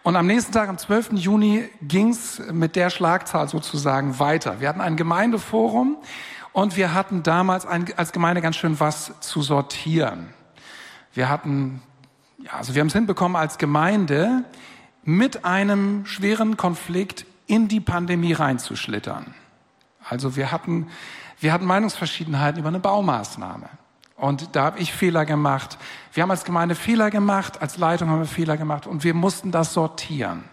Und 0.01 0.15
am 0.15 0.27
nächsten 0.27 0.53
Tag, 0.53 0.69
am 0.69 0.77
12. 0.77 1.13
Juni, 1.13 1.67
ging's 1.81 2.41
mit 2.53 2.77
der 2.77 2.89
Schlagzahl 2.89 3.49
sozusagen 3.49 4.17
weiter. 4.19 4.61
Wir 4.61 4.69
hatten 4.69 4.81
ein 4.81 4.95
Gemeindeforum 4.95 5.97
und 6.55 6.77
wir 6.77 6.93
hatten 6.93 7.21
damals 7.21 7.65
ein, 7.65 7.85
als 7.97 8.13
Gemeinde 8.13 8.41
ganz 8.41 8.55
schön 8.55 8.79
was 8.79 9.11
zu 9.19 9.41
sortieren. 9.41 10.29
Wir 11.13 11.27
hatten, 11.27 11.81
ja, 12.37 12.53
also 12.53 12.73
wir 12.73 12.79
haben 12.79 12.87
es 12.87 12.93
hinbekommen, 12.93 13.35
als 13.35 13.57
Gemeinde 13.57 14.45
mit 15.03 15.43
einem 15.43 16.05
schweren 16.05 16.55
Konflikt 16.55 17.25
in 17.45 17.67
die 17.67 17.81
Pandemie 17.81 18.31
reinzuschlittern. 18.31 19.33
Also 20.07 20.37
wir 20.37 20.49
hatten, 20.53 20.87
wir 21.41 21.51
hatten 21.51 21.65
Meinungsverschiedenheiten 21.65 22.61
über 22.61 22.69
eine 22.69 22.79
Baumaßnahme. 22.79 23.67
Und 24.15 24.55
da 24.55 24.63
habe 24.63 24.79
ich 24.79 24.93
Fehler 24.93 25.25
gemacht. 25.25 25.77
Wir 26.13 26.23
haben 26.23 26.31
als 26.31 26.45
Gemeinde 26.45 26.75
Fehler 26.75 27.09
gemacht, 27.09 27.61
als 27.61 27.75
Leitung 27.77 28.09
haben 28.09 28.19
wir 28.19 28.27
Fehler 28.27 28.55
gemacht 28.55 28.87
und 28.87 29.03
wir 29.03 29.13
mussten 29.13 29.51
das 29.51 29.73
sortieren. 29.73 30.45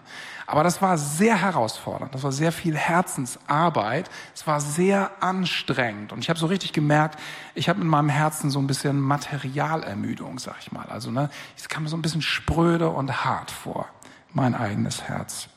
Aber 0.45 0.63
das 0.63 0.81
war 0.81 0.97
sehr 0.97 1.41
herausfordernd, 1.41 2.13
das 2.13 2.23
war 2.23 2.31
sehr 2.31 2.51
viel 2.51 2.75
Herzensarbeit, 2.75 4.09
es 4.35 4.45
war 4.45 4.59
sehr 4.59 5.11
anstrengend 5.21 6.11
und 6.11 6.19
ich 6.19 6.29
habe 6.29 6.39
so 6.39 6.47
richtig 6.47 6.73
gemerkt, 6.73 7.19
ich 7.55 7.69
habe 7.69 7.81
in 7.81 7.87
meinem 7.87 8.09
Herzen 8.09 8.49
so 8.49 8.59
ein 8.59 8.67
bisschen 8.67 8.99
Materialermüdung, 8.99 10.39
sag 10.39 10.55
ich 10.59 10.71
mal. 10.71 10.85
Also 10.89 11.11
ne, 11.11 11.29
es 11.57 11.69
kam 11.69 11.83
mir 11.83 11.89
so 11.89 11.97
ein 11.97 12.01
bisschen 12.01 12.21
spröde 12.21 12.89
und 12.89 13.23
hart 13.25 13.51
vor, 13.51 13.87
mein 14.33 14.55
eigenes 14.55 15.03
Herz. 15.03 15.47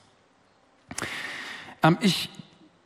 Ähm, 1.83 1.99
ich 2.00 2.31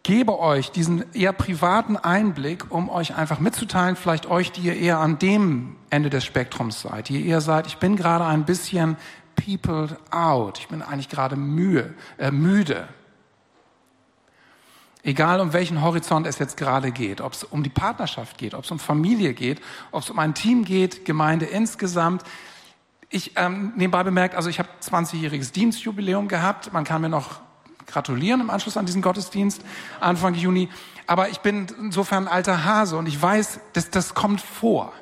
gebe 0.03 0.39
euch 0.39 0.71
diesen 0.71 1.13
eher 1.13 1.33
privaten 1.33 1.97
Einblick, 1.97 2.71
um 2.71 2.89
euch 2.89 3.15
einfach 3.15 3.39
mitzuteilen, 3.39 3.97
vielleicht 3.97 4.27
euch, 4.27 4.51
die 4.51 4.63
ihr 4.63 4.77
eher 4.77 4.99
an 4.99 5.19
dem 5.19 5.77
Ende 5.91 6.09
des 6.09 6.25
Spektrums 6.25 6.81
seid, 6.81 7.09
die 7.09 7.21
ihr 7.21 7.27
eher 7.27 7.41
seid, 7.41 7.67
ich 7.67 7.77
bin 7.77 7.97
gerade 7.97 8.25
ein 8.25 8.45
bisschen 8.45 8.97
peopled 9.41 9.97
out, 10.11 10.59
ich 10.59 10.69
bin 10.69 10.83
eigentlich 10.83 11.09
gerade 11.09 11.37
mühe, 11.37 11.95
äh, 12.19 12.31
müde. 12.31 12.89
Egal 15.03 15.41
um 15.41 15.55
welchen 15.55 15.81
Horizont 15.81 16.27
es 16.27 16.39
jetzt 16.39 16.59
gerade 16.59 16.93
geht, 16.93 17.23
ob 17.23 17.33
es 17.33 17.45
um 17.45 17.63
die 17.63 17.71
Partnerschaft 17.71 18.37
geht, 18.37 18.53
ob 18.53 18.65
es 18.65 18.71
um 18.71 18.79
Familie 18.79 19.33
geht, 19.33 19.61
ob 19.93 20.03
es 20.03 20.11
um 20.11 20.19
ein 20.19 20.35
Team 20.35 20.65
geht, 20.65 21.07
Gemeinde 21.07 21.47
insgesamt. 21.47 22.23
Ich 23.09 23.33
ähm, 23.37 23.73
nebenbei 23.77 24.03
bemerkt, 24.05 24.35
also 24.35 24.51
ich 24.51 24.59
habe 24.59 24.69
20-jähriges 24.83 25.53
Dienstjubiläum 25.53 26.29
gehabt. 26.29 26.73
Man 26.75 26.85
kann 26.85 27.01
mir 27.01 27.09
noch 27.09 27.41
gratulieren 27.87 28.43
im 28.43 28.51
Anschluss 28.51 28.77
an 28.77 28.85
diesen 28.85 29.01
Gottesdienst, 29.01 29.65
Anfang 30.01 30.35
Juni. 30.35 30.69
Aber 31.07 31.31
ich 31.31 31.41
bin 31.41 31.67
insofern 31.81 32.29
ein 32.29 32.33
alter 32.33 32.65
Hase 32.65 32.99
und 32.99 33.07
ich 33.07 33.21
weiß, 33.21 33.61
dass 33.73 33.91
das 33.91 34.15
kommt 34.15 34.43
vor. 34.43 34.93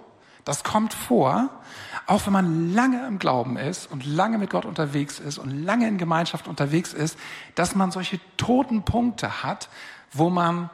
Das 0.49 0.65
kommt 0.65 0.95
vor, 0.95 1.51
auch 2.07 2.25
wenn 2.25 2.33
man 2.33 2.73
lange 2.73 3.07
im 3.07 3.19
Glauben 3.19 3.59
ist 3.59 3.85
und 3.93 4.07
lange 4.07 4.39
mit 4.39 4.49
Gott 4.49 4.65
unterwegs 4.65 5.19
ist 5.19 5.37
und 5.37 5.51
lange 5.51 5.87
in 5.87 5.99
Gemeinschaft 5.99 6.49
unterwegs 6.49 6.95
ist, 6.95 7.19
dass 7.55 7.75
man 7.75 7.91
solche 7.91 8.19
toten 8.39 8.83
Punkte 8.83 9.43
hat, 9.43 9.69
wo 10.11 10.31
man 10.31 10.71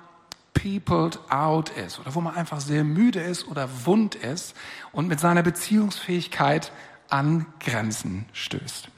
peopled 0.52 1.18
out 1.28 1.70
ist 1.70 1.98
oder 1.98 2.14
wo 2.14 2.20
man 2.20 2.36
einfach 2.36 2.60
sehr 2.60 2.84
müde 2.84 3.18
ist 3.18 3.48
oder 3.48 3.68
wund 3.84 4.14
ist 4.14 4.54
und 4.92 5.08
mit 5.08 5.18
seiner 5.18 5.42
Beziehungsfähigkeit 5.42 6.70
an 7.10 7.44
Grenzen 7.58 8.26
stößt. 8.32 8.90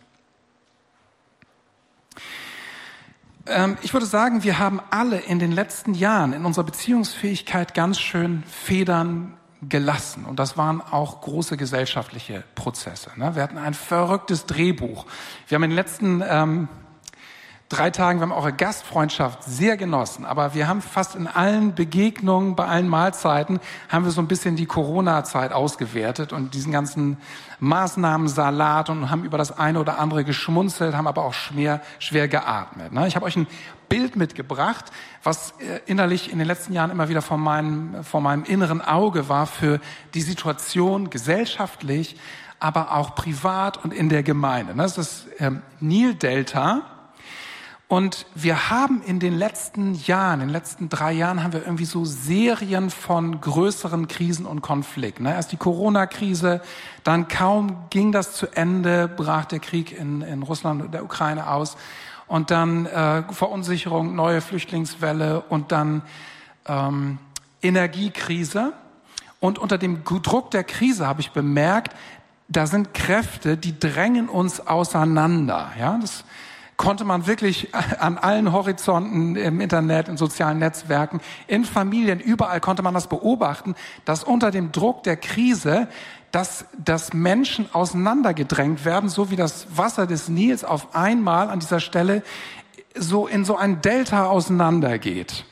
Ähm, 3.47 3.79
ich 3.81 3.95
würde 3.95 4.05
sagen, 4.05 4.43
wir 4.43 4.59
haben 4.59 4.83
alle 4.91 5.21
in 5.21 5.39
den 5.39 5.53
letzten 5.53 5.95
Jahren 5.95 6.35
in 6.35 6.45
unserer 6.45 6.65
Beziehungsfähigkeit 6.65 7.73
ganz 7.73 7.99
schön 7.99 8.43
Federn 8.43 9.39
gelassen. 9.63 10.25
Und 10.25 10.39
das 10.39 10.57
waren 10.57 10.81
auch 10.81 11.21
große 11.21 11.57
gesellschaftliche 11.57 12.45
Prozesse. 12.55 13.11
Ne? 13.17 13.35
Wir 13.35 13.43
hatten 13.43 13.59
ein 13.59 13.75
verrücktes 13.75 14.47
Drehbuch. 14.47 15.07
Wir 15.49 15.57
haben 15.57 15.65
in 15.65 15.71
den 15.71 15.77
letzten 15.77 16.23
ähm, 16.27 16.69
drei 17.69 17.91
Tagen, 17.91 18.21
wir 18.21 18.23
haben 18.23 18.33
eure 18.33 18.53
Gastfreundschaft 18.53 19.43
sehr 19.43 19.77
genossen, 19.77 20.25
aber 20.25 20.55
wir 20.55 20.69
haben 20.69 20.81
fast 20.81 21.17
in 21.17 21.27
allen 21.27 21.75
Begegnungen, 21.75 22.55
bei 22.55 22.67
allen 22.67 22.89
Mahlzeiten, 22.89 23.59
haben 23.89 24.05
wir 24.05 24.13
so 24.13 24.21
ein 24.21 24.29
bisschen 24.29 24.57
die 24.57 24.67
Corona-Zeit 24.67 25.53
ausgewertet 25.53 26.33
und 26.33 26.55
diesen 26.55 26.71
ganzen 26.71 27.17
Maßnahmensalat 27.59 28.91
und 28.91 29.11
haben 29.11 29.25
über 29.25 29.39
das 29.39 29.59
eine 29.59 29.81
oder 29.81 29.99
andere 29.99 30.23
geschmunzelt, 30.25 30.95
haben 30.95 31.09
aber 31.09 31.25
auch 31.25 31.35
schwer, 31.35 31.81
schwer 31.99 32.29
geatmet. 32.29 32.93
Ne? 32.93 33.09
Ich 33.09 33.17
habe 33.17 33.27
euch 33.27 33.37
ein 33.37 33.49
Bild 33.89 34.17
mitgebracht, 34.17 34.87
was 35.23 35.53
äh, 35.61 35.81
innerlich 35.87 36.33
in 36.33 36.39
den 36.39 36.47
letzten 36.47 36.73
Jahren 36.73 36.91
immer 36.91 37.09
wieder 37.09 37.23
vor 37.23 37.39
meinem, 37.39 38.05
vor 38.05 38.21
meinem 38.21 38.45
inneren 38.45 38.81
Auge 38.81 39.29
war 39.29 39.47
für 39.47 39.81
die 40.15 40.23
Situation 40.23 41.11
gesellschaftlich, 41.11 42.17
aber 42.59 42.95
auch 42.95 43.15
privat 43.15 43.83
und 43.85 43.93
in 43.93 44.09
der 44.09 44.23
Gemeinde. 44.23 44.75
Das 44.75 44.97
ist 44.97 44.99
das 44.99 45.27
ähm, 45.39 45.63
Nil-Delta 45.81 46.83
und 47.89 48.27
wir 48.35 48.69
haben 48.69 49.01
in 49.03 49.21
den 49.21 49.39
letzten 49.39 49.95
Jahren, 49.95 50.41
in 50.41 50.49
den 50.49 50.53
letzten 50.53 50.89
drei 50.89 51.13
Jahren, 51.13 51.45
haben 51.45 51.53
wir 51.53 51.63
irgendwie 51.63 51.85
so 51.85 52.05
Serien 52.05 52.91
von 52.91 53.41
größeren 53.41 54.09
Krisen 54.09 54.45
und 54.45 54.61
Konflikten. 54.61 55.23
Ne? 55.23 55.33
Erst 55.33 55.53
die 55.53 55.57
Corona-Krise, 55.57 56.63
dann 57.05 57.29
kaum 57.29 57.85
ging 57.91 58.11
das 58.11 58.33
zu 58.33 58.49
Ende, 58.49 59.07
brach 59.07 59.45
der 59.45 59.61
Krieg 59.61 59.97
in, 59.97 60.23
in 60.23 60.43
Russland 60.43 60.83
und 60.83 60.95
der 60.95 61.05
Ukraine 61.05 61.49
aus. 61.49 61.77
Und 62.29 62.51
dann 62.51 62.87
äh, 62.87 63.23
Verunsicherung, 63.33 64.15
neue 64.15 64.41
Flüchtlingswelle 64.41 65.43
und 65.49 65.73
dann 65.73 66.03
ähm, 66.67 67.19
Energiekrise. 67.63 68.73
Und 69.41 69.59
unter 69.59 69.79
dem 69.79 70.03
Druck 70.05 70.51
der 70.51 70.65
Krise 70.65 71.07
habe 71.07 71.21
ich 71.21 71.31
bemerkt, 71.31 71.95
da 72.49 72.67
sind 72.67 72.95
Kräfte, 72.95 73.57
die 73.57 73.79
drängen 73.79 74.29
uns 74.29 74.67
auseinander. 74.67 75.73
Ja, 75.79 75.99
das 76.01 76.25
konnte 76.77 77.05
man 77.05 77.27
wirklich 77.27 77.75
an 77.99 78.19
allen 78.19 78.53
Horizonten 78.53 79.37
im 79.37 79.61
Internet, 79.61 80.09
in 80.09 80.17
sozialen 80.17 80.59
Netzwerken, 80.59 81.21
in 81.47 81.65
Familien, 81.65 82.21
überall 82.21 82.61
konnte 82.61 82.83
man 82.83 82.95
das 82.95 83.09
beobachten, 83.09 83.75
dass 84.05 84.25
unter 84.25 84.51
dem 84.51 84.73
Druck 84.73 85.03
der 85.03 85.17
Krise, 85.17 85.89
dass, 86.33 86.67
dass 86.83 87.13
Menschen 87.13 87.69
auseinandergedrängt 87.73 88.85
werden, 88.85 89.09
so 89.09 89.31
wie 89.31 89.37
das 89.37 89.67
Wasser 89.77 90.07
des 90.07 90.29
Nils 90.29 90.65
auf 90.65 90.95
einmal 90.95 91.49
an 91.49 91.61
dieser 91.61 91.81
Stelle 91.81 92.23
so 92.95 93.27
in 93.27 93.45
so 93.45 93.57
ein 93.57 93.81
Delta 93.83 94.27
auseinandergeht. 94.27 95.45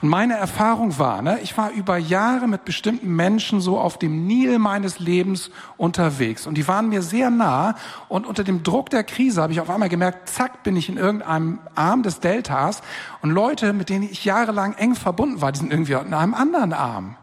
Und 0.00 0.08
meine 0.08 0.34
Erfahrung 0.34 0.98
war, 0.98 1.22
ne, 1.22 1.40
ich 1.42 1.56
war 1.56 1.70
über 1.72 1.96
Jahre 1.98 2.46
mit 2.46 2.64
bestimmten 2.64 3.14
Menschen 3.14 3.60
so 3.60 3.78
auf 3.78 3.98
dem 3.98 4.26
Nil 4.26 4.58
meines 4.58 4.98
Lebens 4.98 5.50
unterwegs 5.76 6.46
und 6.46 6.54
die 6.54 6.68
waren 6.68 6.88
mir 6.88 7.02
sehr 7.02 7.30
nah 7.30 7.74
und 8.08 8.26
unter 8.26 8.44
dem 8.44 8.62
Druck 8.62 8.90
der 8.90 9.04
Krise 9.04 9.42
habe 9.42 9.52
ich 9.52 9.60
auf 9.60 9.70
einmal 9.70 9.88
gemerkt, 9.88 10.28
zack, 10.28 10.62
bin 10.62 10.76
ich 10.76 10.88
in 10.88 10.96
irgendeinem 10.96 11.58
Arm 11.74 12.02
des 12.02 12.20
Deltas 12.20 12.82
und 13.22 13.30
Leute, 13.30 13.72
mit 13.72 13.88
denen 13.88 14.04
ich 14.04 14.24
jahrelang 14.24 14.74
eng 14.74 14.94
verbunden 14.94 15.40
war, 15.40 15.52
die 15.52 15.58
sind 15.58 15.72
irgendwie 15.72 15.92
in 15.94 16.14
einem 16.14 16.34
anderen 16.34 16.72
Arm. 16.72 17.16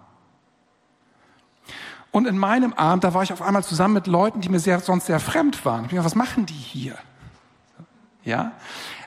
Und 2.16 2.28
in 2.28 2.38
meinem 2.38 2.74
Arm, 2.78 3.02
da 3.02 3.14
war 3.14 3.24
ich 3.24 3.34
auf 3.34 3.42
einmal 3.42 3.62
zusammen 3.66 3.96
mit 3.96 4.08
Leuten, 4.08 4.40
die 4.40 4.48
mir 4.48 4.62
sehr, 4.62 4.80
sonst 4.80 5.08
sehr 5.08 5.20
fremd 5.20 5.66
waren. 5.66 5.84
Ich 5.84 5.92
dachte, 5.92 6.06
was 6.06 6.16
machen 6.16 6.46
die 6.46 6.54
hier? 6.54 6.98
Ja? 8.24 8.54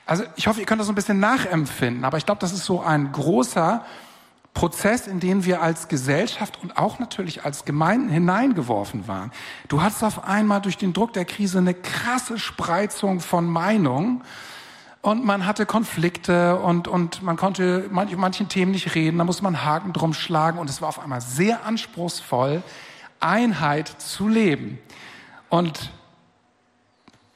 Also 0.05 0.25
ich 0.35 0.45
hoffe, 0.45 0.59
ihr 0.59 0.67
könnt 0.67 0.79
das 0.79 0.85
so 0.85 0.91
ein 0.91 0.95
bisschen 0.95 1.19
nachempfinden, 1.19 2.05
aber 2.05 2.19
ich 2.19 2.27
glaube, 2.27 2.39
das 2.39 2.53
ist 2.53 2.65
so 2.65 2.81
ein 2.81 3.11
großer 3.11 3.83
Prozess, 4.53 5.07
in 5.07 5.19
den 5.19 5.43
wir 5.43 5.63
als 5.63 5.87
Gesellschaft 5.87 6.59
und 6.61 6.77
auch 6.77 6.99
natürlich 6.99 7.45
als 7.45 7.65
Gemeinden 7.65 8.09
hineingeworfen 8.09 9.07
waren. 9.07 9.31
Du 9.69 9.81
hattest 9.81 10.03
auf 10.03 10.25
einmal 10.25 10.61
durch 10.61 10.77
den 10.77 10.93
Druck 10.93 11.13
der 11.13 11.25
Krise 11.25 11.57
eine 11.57 11.73
krasse 11.73 12.37
Spreizung 12.37 13.21
von 13.21 13.47
Meinungen 13.47 14.21
und 15.01 15.25
man 15.25 15.47
hatte 15.47 15.65
Konflikte 15.65 16.59
und, 16.59 16.87
und 16.87 17.23
man 17.23 17.37
konnte 17.37 17.87
manch, 17.89 18.15
manchen 18.15 18.49
Themen 18.49 18.71
nicht 18.71 18.93
reden, 18.93 19.17
da 19.17 19.23
musste 19.23 19.43
man 19.43 19.65
Haken 19.65 19.93
drum 19.93 20.13
schlagen 20.13 20.59
und 20.59 20.69
es 20.69 20.79
war 20.79 20.89
auf 20.89 20.99
einmal 20.99 21.21
sehr 21.21 21.65
anspruchsvoll, 21.65 22.61
Einheit 23.19 23.87
zu 23.87 24.27
leben. 24.27 24.79
Und 25.49 25.91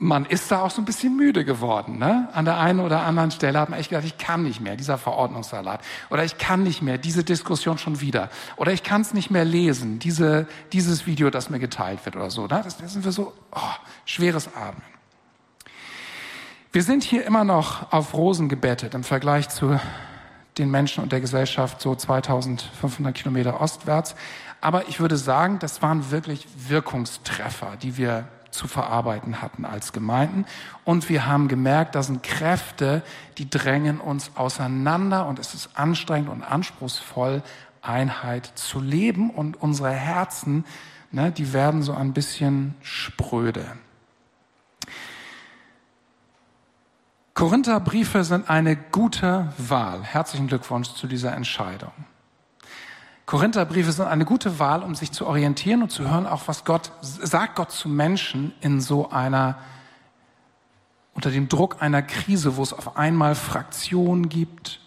man 0.03 0.25
ist 0.25 0.51
da 0.51 0.61
auch 0.61 0.71
so 0.71 0.81
ein 0.81 0.85
bisschen 0.85 1.15
müde 1.15 1.45
geworden. 1.45 1.97
Ne? 1.97 2.27
An 2.33 2.45
der 2.45 2.57
einen 2.57 2.81
oder 2.81 3.03
anderen 3.03 3.31
Stelle 3.31 3.59
hat 3.59 3.69
man 3.69 3.79
echt 3.79 3.89
gedacht, 3.89 4.05
ich 4.05 4.17
kann 4.17 4.43
nicht 4.43 4.59
mehr, 4.59 4.75
dieser 4.75 4.97
Verordnungssalat. 4.97 5.81
Oder 6.09 6.25
ich 6.25 6.37
kann 6.37 6.63
nicht 6.63 6.81
mehr, 6.81 6.97
diese 6.97 7.23
Diskussion 7.23 7.77
schon 7.77 8.01
wieder. 8.01 8.29
Oder 8.57 8.73
ich 8.73 8.83
kann 8.83 9.01
es 9.01 9.13
nicht 9.13 9.31
mehr 9.31 9.45
lesen, 9.45 9.99
diese, 9.99 10.47
dieses 10.73 11.07
Video, 11.07 11.29
das 11.29 11.49
mir 11.49 11.59
geteilt 11.59 12.03
wird 12.05 12.15
oder 12.15 12.29
so. 12.29 12.43
Ne? 12.43 12.61
Das, 12.63 12.77
das 12.77 12.93
sind 12.93 13.05
wir 13.05 13.13
so, 13.13 13.33
oh, 13.51 13.59
schweres 14.05 14.53
Atmen. 14.55 14.83
Wir 16.73 16.83
sind 16.83 17.03
hier 17.03 17.25
immer 17.25 17.43
noch 17.43 17.91
auf 17.93 18.13
Rosen 18.13 18.49
gebettet 18.49 18.95
im 18.95 19.03
Vergleich 19.03 19.47
zu 19.49 19.79
den 20.57 20.69
Menschen 20.69 21.03
und 21.03 21.11
der 21.11 21.21
Gesellschaft 21.21 21.79
so 21.81 21.95
2500 21.95 23.15
Kilometer 23.15 23.61
ostwärts. 23.61 24.15
Aber 24.63 24.87
ich 24.87 25.01
würde 25.01 25.17
sagen, 25.17 25.59
das 25.59 25.81
waren 25.81 26.09
wirklich 26.09 26.47
Wirkungstreffer, 26.69 27.75
die 27.81 27.97
wir 27.97 28.29
zu 28.49 28.69
verarbeiten 28.69 29.41
hatten 29.41 29.65
als 29.65 29.91
Gemeinden. 29.91 30.45
Und 30.85 31.09
wir 31.09 31.27
haben 31.27 31.49
gemerkt, 31.49 31.95
da 31.95 32.01
sind 32.01 32.23
Kräfte, 32.23 33.03
die 33.37 33.49
drängen 33.49 33.99
uns 33.99 34.31
auseinander 34.35 35.27
und 35.27 35.37
es 35.37 35.53
ist 35.53 35.71
anstrengend 35.73 36.29
und 36.29 36.43
anspruchsvoll, 36.43 37.43
Einheit 37.81 38.45
zu 38.55 38.79
leben 38.79 39.31
und 39.31 39.61
unsere 39.61 39.91
Herzen, 39.91 40.63
ne, 41.11 41.29
die 41.29 41.51
werden 41.51 41.83
so 41.83 41.93
ein 41.93 42.13
bisschen 42.13 42.75
spröde. 42.81 43.65
Korintherbriefe 47.33 48.23
sind 48.23 48.49
eine 48.49 48.77
gute 48.77 49.51
Wahl. 49.57 50.03
Herzlichen 50.03 50.47
Glückwunsch 50.47 50.93
zu 50.93 51.07
dieser 51.07 51.33
Entscheidung. 51.35 51.91
Korintherbriefe 53.25 53.91
sind 53.91 54.07
eine 54.07 54.25
gute 54.25 54.59
Wahl, 54.59 54.83
um 54.83 54.95
sich 54.95 55.11
zu 55.11 55.25
orientieren 55.25 55.81
und 55.81 55.91
zu 55.91 56.09
hören, 56.09 56.27
auch 56.27 56.43
was 56.47 56.65
Gott 56.65 56.91
sagt 57.01 57.55
Gott 57.55 57.71
zu 57.71 57.87
Menschen 57.87 58.53
in 58.61 58.81
so 58.81 59.09
einer 59.09 59.57
unter 61.13 61.29
dem 61.29 61.47
Druck 61.47 61.81
einer 61.81 62.01
Krise, 62.01 62.57
wo 62.57 62.63
es 62.63 62.73
auf 62.73 62.97
einmal 62.97 63.35
Fraktionen 63.35 64.29
gibt 64.29 64.79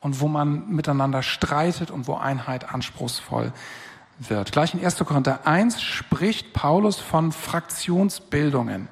und 0.00 0.20
wo 0.20 0.28
man 0.28 0.68
miteinander 0.70 1.22
streitet 1.22 1.90
und 1.90 2.06
wo 2.06 2.14
Einheit 2.14 2.72
anspruchsvoll 2.72 3.52
wird. 4.18 4.52
Gleich 4.52 4.74
in 4.74 4.84
1. 4.84 4.98
Korinther 4.98 5.46
1 5.46 5.82
spricht 5.82 6.52
Paulus 6.52 6.98
von 6.98 7.32
Fraktionsbildungen 7.32 8.88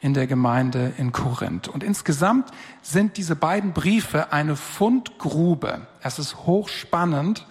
in 0.00 0.14
der 0.14 0.26
Gemeinde 0.26 0.92
in 0.96 1.12
Korinth. 1.12 1.68
Und 1.68 1.84
insgesamt 1.84 2.50
sind 2.80 3.16
diese 3.16 3.36
beiden 3.36 3.72
Briefe 3.72 4.32
eine 4.32 4.56
Fundgrube. 4.56 5.86
Es 6.02 6.18
ist 6.18 6.38
hochspannend, 6.46 7.46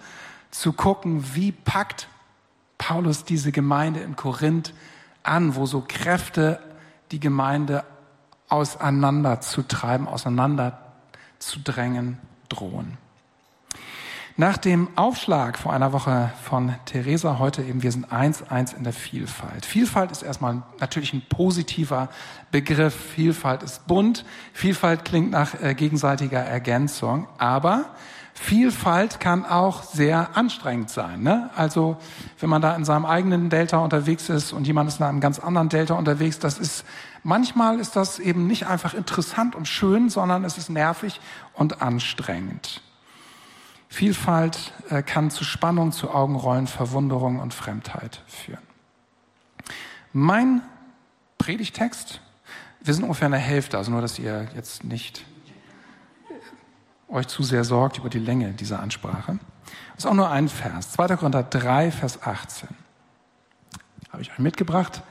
zu 0.52 0.72
gucken, 0.72 1.34
wie 1.34 1.50
packt 1.50 2.06
Paulus 2.78 3.24
diese 3.24 3.50
Gemeinde 3.50 3.98
in 4.00 4.14
Korinth 4.14 4.72
an, 5.24 5.56
wo 5.56 5.66
so 5.66 5.84
Kräfte 5.86 6.60
die 7.10 7.18
Gemeinde 7.18 7.82
auseinanderzutreiben, 8.48 10.06
auseinanderzudrängen 10.06 12.20
drohen. 12.48 12.98
Nach 14.36 14.56
dem 14.56 14.88
Aufschlag 14.96 15.58
vor 15.58 15.74
einer 15.74 15.92
Woche 15.92 16.32
von 16.42 16.74
Theresa 16.86 17.38
heute 17.38 17.62
eben, 17.62 17.82
wir 17.82 17.92
sind 17.92 18.10
eins, 18.10 18.42
eins 18.42 18.72
in 18.72 18.82
der 18.82 18.94
Vielfalt. 18.94 19.66
Vielfalt 19.66 20.10
ist 20.10 20.22
erstmal 20.22 20.62
natürlich 20.80 21.12
ein 21.12 21.22
positiver 21.28 22.08
Begriff. 22.50 22.94
Vielfalt 22.94 23.62
ist 23.62 23.86
bunt. 23.86 24.24
Vielfalt 24.54 25.04
klingt 25.04 25.30
nach 25.30 25.60
äh, 25.60 25.74
gegenseitiger 25.74 26.40
Ergänzung. 26.40 27.28
Aber 27.36 27.90
Vielfalt 28.42 29.20
kann 29.20 29.46
auch 29.46 29.84
sehr 29.84 30.36
anstrengend 30.36 30.90
sein. 30.90 31.22
Ne? 31.22 31.48
Also 31.54 31.96
wenn 32.40 32.50
man 32.50 32.60
da 32.60 32.74
in 32.74 32.84
seinem 32.84 33.06
eigenen 33.06 33.50
Delta 33.50 33.78
unterwegs 33.78 34.28
ist 34.28 34.52
und 34.52 34.66
jemand 34.66 34.88
ist 34.88 34.98
in 34.98 35.06
einem 35.06 35.20
ganz 35.20 35.38
anderen 35.38 35.68
Delta 35.68 35.94
unterwegs, 35.94 36.40
das 36.40 36.58
ist 36.58 36.84
manchmal 37.22 37.78
ist 37.78 37.94
das 37.94 38.18
eben 38.18 38.48
nicht 38.48 38.66
einfach 38.66 38.94
interessant 38.94 39.54
und 39.54 39.68
schön, 39.68 40.10
sondern 40.10 40.44
es 40.44 40.58
ist 40.58 40.70
nervig 40.70 41.20
und 41.54 41.82
anstrengend. 41.82 42.82
Vielfalt 43.88 44.72
äh, 44.90 45.04
kann 45.04 45.30
zu 45.30 45.44
Spannung, 45.44 45.92
zu 45.92 46.10
Augenrollen, 46.10 46.66
Verwunderung 46.66 47.38
und 47.38 47.54
Fremdheit 47.54 48.22
führen. 48.26 48.58
Mein 50.12 50.62
Predigtext, 51.38 52.20
wir 52.80 52.92
sind 52.92 53.04
ungefähr 53.04 53.26
in 53.26 53.32
der 53.32 53.40
Hälfte, 53.40 53.78
also 53.78 53.92
nur, 53.92 54.00
dass 54.00 54.18
ihr 54.18 54.48
jetzt 54.56 54.82
nicht 54.82 55.24
euch 57.12 57.28
zu 57.28 57.42
sehr 57.42 57.64
sorgt 57.64 57.98
über 57.98 58.08
die 58.08 58.18
Länge 58.18 58.52
dieser 58.52 58.80
Ansprache. 58.80 59.38
Das 59.94 60.04
ist 60.04 60.06
auch 60.06 60.14
nur 60.14 60.30
ein 60.30 60.48
Vers. 60.48 60.92
2. 60.92 61.16
Korinther 61.16 61.42
3, 61.42 61.90
Vers 61.90 62.22
18. 62.22 62.68
Habe 64.10 64.22
ich 64.22 64.30
euch 64.30 64.38
mitgebracht. 64.38 65.02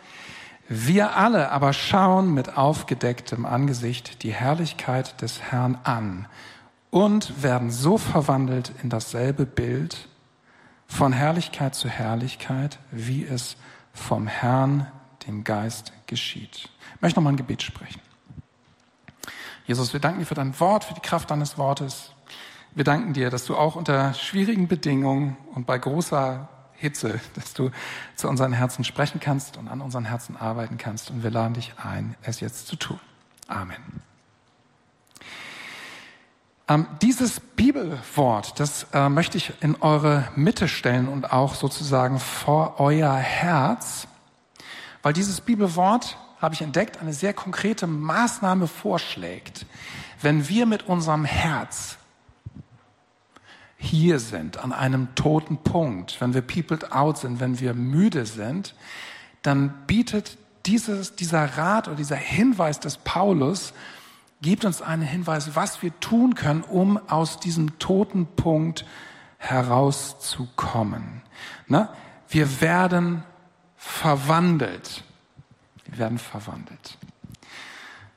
Wir 0.68 1.16
alle 1.18 1.52
aber 1.52 1.74
schauen 1.74 2.34
mit 2.34 2.58
aufgedecktem 2.58 3.46
Angesicht 3.46 4.24
die 4.24 4.32
Herrlichkeit 4.32 5.22
des 5.22 5.42
Herrn 5.42 5.78
an 5.84 6.28
und 6.90 7.44
werden 7.44 7.72
so 7.72 7.98
verwandelt 7.98 8.72
in 8.82 8.90
dasselbe 8.90 9.46
Bild 9.46 10.08
von 10.88 11.14
Herrlichkeit 11.14 11.74
zu 11.74 11.90
Herrlichkeit, 11.90 12.80
wie 12.92 13.26
es 13.26 13.56
vom 13.94 14.28
Herrn, 14.28 14.88
dem 15.26 15.44
Geist, 15.44 15.94
geschieht. 16.06 16.70
Ich 16.96 17.02
möchte 17.02 17.20
noch 17.20 17.24
mal 17.24 17.32
ein 17.32 17.38
Gebet 17.38 17.64
sprechen. 17.64 18.02
Jesus, 19.66 19.94
wir 19.94 20.00
danken 20.00 20.20
dir 20.20 20.26
für 20.26 20.36
dein 20.36 20.60
Wort, 20.60 20.84
für 20.84 20.94
die 20.94 21.02
Kraft 21.02 21.32
deines 21.32 21.58
Wortes. 21.58 22.12
Wir 22.74 22.84
danken 22.84 23.14
dir, 23.14 23.30
dass 23.30 23.46
du 23.46 23.56
auch 23.56 23.76
unter 23.76 24.14
schwierigen 24.14 24.68
Bedingungen 24.68 25.38
und 25.54 25.66
bei 25.66 25.78
großer 25.78 26.48
Hitze, 26.74 27.20
dass 27.36 27.54
du 27.54 27.70
zu 28.16 28.28
unseren 28.28 28.54
Herzen 28.54 28.84
sprechen 28.84 29.20
kannst 29.20 29.58
und 29.58 29.68
an 29.68 29.82
unseren 29.82 30.06
Herzen 30.06 30.36
arbeiten 30.36 30.78
kannst. 30.78 31.12
Und 31.12 31.24
wir 31.24 31.30
laden 31.30 31.54
dich 31.54 31.74
ein, 31.78 32.16
es 32.24 32.40
jetzt 32.40 32.68
zu 32.68 32.76
tun. 32.76 33.00
Amen. 33.48 34.02
Ähm, 36.68 36.88
dieses 37.02 37.40
Bibelwort, 37.40 38.60
das 38.60 38.88
äh, 38.94 39.10
möchte 39.10 39.38
ich 39.38 39.52
in 39.62 39.76
eure 39.82 40.30
Mitte 40.36 40.68
stellen 40.68 41.10
und 41.10 41.34
auch 41.34 41.56
sozusagen 41.56 42.20
vor 42.20 42.80
euer 42.80 43.14
Herz, 43.14 44.08
weil 45.04 45.12
dieses 45.12 45.42
Bibelwort, 45.42 46.18
habe 46.42 46.56
ich 46.56 46.62
entdeckt, 46.62 47.00
eine 47.00 47.14
sehr 47.14 47.34
konkrete 47.34 47.88
Maßnahme 47.88 48.68
vorschlägt. 48.68 49.66
Wenn 50.22 50.50
wir 50.50 50.66
mit 50.66 50.88
unserem 50.88 51.26
Herz 51.26 51.98
hier 53.78 54.20
sind, 54.20 54.58
an 54.58 54.74
einem 54.74 55.14
toten 55.16 55.58
Punkt, 55.58 56.20
wenn 56.20 56.34
wir 56.34 56.42
peopled 56.42 56.92
out 56.92 57.18
sind, 57.18 57.40
wenn 57.40 57.60
wir 57.60 57.74
müde 57.74 58.26
sind, 58.26 58.76
dann 59.42 59.74
bietet 59.88 60.38
dieses, 60.66 61.16
dieser 61.16 61.58
Rat 61.58 61.88
oder 61.88 61.98
dieser 61.98 62.16
Hinweis 62.16 62.80
des 62.80 62.98
Paulus, 62.98 63.74
gibt 64.42 64.66
uns 64.66 64.82
einen 64.82 65.02
Hinweis, 65.04 65.56
was 65.56 65.82
wir 65.82 66.00
tun 66.00 66.36
können, 66.36 66.64
um 66.64 66.98
aus 67.10 67.40
diesem 67.40 67.80
toten 67.80 68.28
Punkt 68.28 68.86
herauszukommen. 69.38 71.22
Na, 71.68 71.94
wir 72.30 72.62
werden 72.62 73.24
verwandelt. 73.78 75.04
Wir 75.92 76.00
werden 76.00 76.18
verwandelt. 76.18 76.98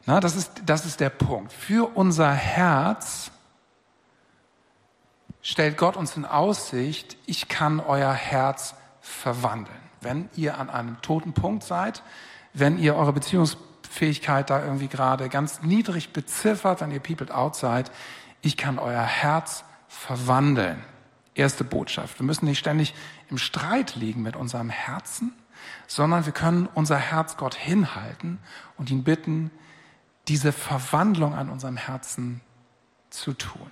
Na, 0.07 0.21
das, 0.21 0.37
ist, 0.37 0.63
das 0.67 0.87
ist 0.87 1.01
der 1.01 1.11
Punkt. 1.11 1.53
Für 1.53 1.97
unser 1.97 2.33
Herz 2.33 3.31
stellt 5.43 5.77
Gott 5.77 5.97
uns 5.97 6.17
in 6.17 6.25
Aussicht, 6.25 7.17
ich 7.27 7.49
kann 7.49 7.81
euer 7.81 8.13
Herz 8.13 8.75
verwandeln. 9.01 9.77
Wenn 10.01 10.29
ihr 10.37 10.59
an 10.59 10.71
einem 10.71 11.01
toten 11.03 11.33
Punkt 11.33 11.65
seid, 11.65 12.03
wenn 12.53 12.79
ihr 12.79 12.95
eure 12.95 13.13
Beziehungsfähigkeit 13.13 14.51
da 14.51 14.63
irgendwie 14.63 14.89
gerade 14.89 15.29
ganz 15.29 15.63
niedrig 15.63 16.13
beziffert, 16.13 16.81
wenn 16.81 16.91
ihr 16.91 17.01
peopled 17.01 17.31
out 17.31 17.57
seid, 17.57 17.91
ich 18.43 18.57
kann 18.57 18.79
euer 18.79 19.03
Herz 19.03 19.65
verwandeln. 19.89 20.83
Erste 21.35 21.65
Botschaft. 21.65 22.21
Wir 22.21 22.27
müssen 22.27 22.45
nicht 22.45 22.59
ständig 22.59 22.95
im 23.29 23.39
Streit 23.39 23.97
liegen 23.97 24.23
mit 24.23 24.37
unserem 24.37 24.71
Herzen, 24.71 25.33
sondern 25.95 26.27
wir 26.27 26.33
können 26.33 26.67
unser 26.75 26.97
Herz 26.97 27.37
Gott 27.37 27.55
hinhalten 27.55 28.41
und 28.77 28.91
ihn 28.91 29.05
bitten, 29.05 29.53
diese 30.27 30.51
Verwandlung 30.51 31.35
an 31.37 31.49
unserem 31.49 31.77
Herzen 31.77 32.41
zu 33.11 33.33
tun. 33.33 33.71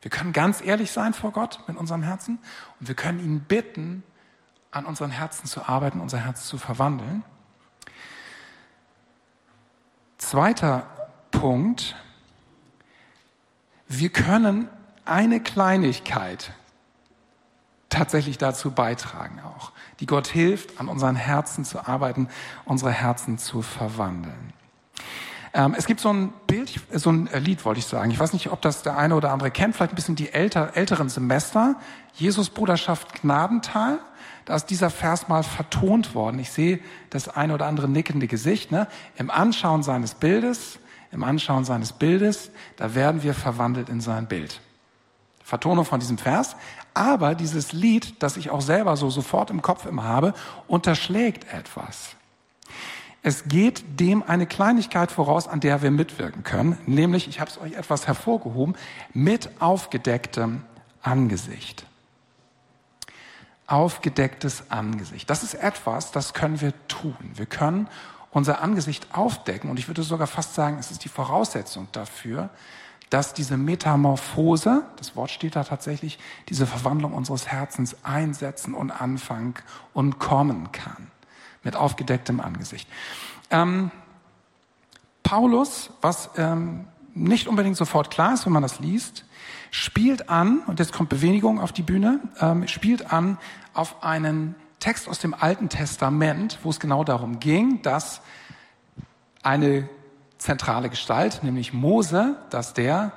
Wir 0.00 0.12
können 0.12 0.32
ganz 0.32 0.62
ehrlich 0.62 0.92
sein 0.92 1.12
vor 1.12 1.32
Gott 1.32 1.64
mit 1.66 1.76
unserem 1.76 2.04
Herzen 2.04 2.38
und 2.78 2.86
wir 2.86 2.94
können 2.94 3.18
ihn 3.18 3.40
bitten, 3.40 4.04
an 4.70 4.86
unseren 4.86 5.10
Herzen 5.10 5.46
zu 5.46 5.68
arbeiten, 5.68 5.98
unser 5.98 6.18
Herz 6.18 6.46
zu 6.46 6.56
verwandeln. 6.56 7.24
Zweiter 10.18 10.86
Punkt. 11.32 11.96
Wir 13.88 14.10
können 14.10 14.68
eine 15.04 15.40
Kleinigkeit 15.40 16.52
tatsächlich 17.92 18.38
dazu 18.38 18.70
beitragen 18.70 19.40
auch, 19.40 19.72
die 20.00 20.06
Gott 20.06 20.26
hilft, 20.26 20.80
an 20.80 20.88
unseren 20.88 21.16
Herzen 21.16 21.64
zu 21.64 21.86
arbeiten, 21.86 22.28
unsere 22.64 22.90
Herzen 22.90 23.38
zu 23.38 23.62
verwandeln. 23.62 24.52
Ähm, 25.54 25.74
es 25.76 25.86
gibt 25.86 26.00
so 26.00 26.10
ein 26.10 26.32
Bild, 26.46 26.80
so 26.92 27.10
ein 27.10 27.28
Lied 27.34 27.64
wollte 27.64 27.78
ich 27.78 27.86
sagen. 27.86 28.10
Ich 28.10 28.18
weiß 28.18 28.32
nicht, 28.32 28.50
ob 28.50 28.62
das 28.62 28.82
der 28.82 28.96
eine 28.96 29.14
oder 29.14 29.32
andere 29.32 29.50
kennt, 29.50 29.76
vielleicht 29.76 29.92
ein 29.92 29.96
bisschen 29.96 30.16
die 30.16 30.32
älter, 30.32 30.76
älteren 30.76 31.08
Semester. 31.08 31.76
Jesus 32.14 32.50
Bruderschaft 32.50 33.20
Gnadental. 33.20 33.98
Da 34.44 34.56
ist 34.56 34.66
dieser 34.66 34.90
Vers 34.90 35.28
mal 35.28 35.42
vertont 35.42 36.14
worden. 36.14 36.38
Ich 36.40 36.50
sehe 36.50 36.80
das 37.10 37.28
eine 37.28 37.54
oder 37.54 37.66
andere 37.66 37.88
nickende 37.88 38.26
Gesicht. 38.26 38.72
Ne? 38.72 38.88
Im 39.16 39.30
Anschauen 39.30 39.82
seines 39.82 40.14
Bildes, 40.14 40.78
im 41.12 41.22
Anschauen 41.22 41.64
seines 41.64 41.92
Bildes, 41.92 42.50
da 42.76 42.94
werden 42.94 43.22
wir 43.22 43.34
verwandelt 43.34 43.88
in 43.88 44.00
sein 44.00 44.26
Bild. 44.26 44.60
Vertonung 45.44 45.84
von 45.84 46.00
diesem 46.00 46.18
Vers. 46.18 46.56
Aber 46.94 47.34
dieses 47.34 47.72
Lied, 47.72 48.22
das 48.22 48.36
ich 48.36 48.50
auch 48.50 48.60
selber 48.60 48.96
so 48.96 49.10
sofort 49.10 49.50
im 49.50 49.62
Kopf 49.62 49.86
immer 49.86 50.04
habe, 50.04 50.34
unterschlägt 50.68 51.52
etwas. 51.52 52.16
Es 53.22 53.44
geht 53.44 54.00
dem 54.00 54.22
eine 54.22 54.46
Kleinigkeit 54.46 55.12
voraus, 55.12 55.46
an 55.46 55.60
der 55.60 55.80
wir 55.80 55.92
mitwirken 55.92 56.42
können, 56.42 56.76
nämlich, 56.86 57.28
ich 57.28 57.40
habe 57.40 57.50
es 57.50 57.58
euch 57.58 57.74
etwas 57.74 58.08
hervorgehoben, 58.08 58.74
mit 59.12 59.48
aufgedecktem 59.60 60.64
Angesicht. 61.02 61.86
Aufgedecktes 63.68 64.70
Angesicht. 64.70 65.30
Das 65.30 65.44
ist 65.44 65.54
etwas, 65.54 66.10
das 66.10 66.34
können 66.34 66.60
wir 66.60 66.72
tun. 66.88 67.16
Wir 67.34 67.46
können 67.46 67.88
unser 68.32 68.60
Angesicht 68.60 69.06
aufdecken 69.12 69.70
und 69.70 69.78
ich 69.78 69.88
würde 69.88 70.02
sogar 70.02 70.26
fast 70.26 70.54
sagen, 70.54 70.78
es 70.80 70.90
ist 70.90 71.04
die 71.04 71.08
Voraussetzung 71.08 71.86
dafür, 71.92 72.50
dass 73.12 73.34
diese 73.34 73.58
Metamorphose, 73.58 74.84
das 74.96 75.14
Wort 75.16 75.30
steht 75.30 75.54
da 75.54 75.64
tatsächlich, 75.64 76.18
diese 76.48 76.66
Verwandlung 76.66 77.12
unseres 77.12 77.46
Herzens 77.46 77.94
einsetzen 78.04 78.72
und 78.72 78.90
anfangen 78.90 79.54
und 79.92 80.18
kommen 80.18 80.72
kann 80.72 81.08
mit 81.62 81.76
aufgedecktem 81.76 82.40
Angesicht. 82.40 82.88
Ähm, 83.50 83.90
Paulus, 85.22 85.90
was 86.00 86.30
ähm, 86.38 86.86
nicht 87.14 87.48
unbedingt 87.48 87.76
sofort 87.76 88.10
klar 88.10 88.32
ist, 88.32 88.46
wenn 88.46 88.52
man 88.54 88.62
das 88.62 88.80
liest, 88.80 89.26
spielt 89.70 90.30
an, 90.30 90.60
und 90.60 90.78
jetzt 90.78 90.94
kommt 90.94 91.10
Bewegung 91.10 91.60
auf 91.60 91.72
die 91.72 91.82
Bühne, 91.82 92.18
ähm, 92.40 92.66
spielt 92.66 93.12
an 93.12 93.36
auf 93.74 94.02
einen 94.02 94.54
Text 94.80 95.06
aus 95.06 95.18
dem 95.18 95.34
Alten 95.34 95.68
Testament, 95.68 96.58
wo 96.62 96.70
es 96.70 96.80
genau 96.80 97.04
darum 97.04 97.40
ging, 97.40 97.82
dass 97.82 98.22
eine 99.42 99.86
zentrale 100.42 100.90
Gestalt, 100.90 101.42
nämlich 101.42 101.72
Mose, 101.72 102.36
dass 102.50 102.74
der 102.74 103.12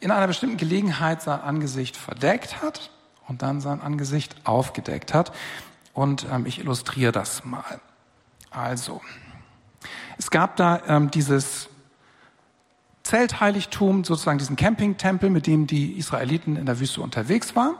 in 0.00 0.10
einer 0.10 0.26
bestimmten 0.26 0.56
Gelegenheit 0.56 1.22
sein 1.22 1.40
Angesicht 1.40 1.96
verdeckt 1.96 2.62
hat 2.62 2.90
und 3.26 3.42
dann 3.42 3.60
sein 3.60 3.80
Angesicht 3.80 4.36
aufgedeckt 4.44 5.12
hat. 5.12 5.32
Und 5.92 6.26
ähm, 6.30 6.46
ich 6.46 6.58
illustriere 6.58 7.12
das 7.12 7.44
mal. 7.44 7.80
Also, 8.50 9.00
es 10.18 10.30
gab 10.30 10.56
da 10.56 10.82
ähm, 10.86 11.10
dieses 11.10 11.68
Zeltheiligtum, 13.02 14.04
sozusagen 14.04 14.38
diesen 14.38 14.56
Campingtempel, 14.56 15.30
mit 15.30 15.46
dem 15.46 15.66
die 15.66 15.92
Israeliten 15.98 16.56
in 16.56 16.66
der 16.66 16.80
Wüste 16.80 17.00
unterwegs 17.00 17.56
waren. 17.56 17.76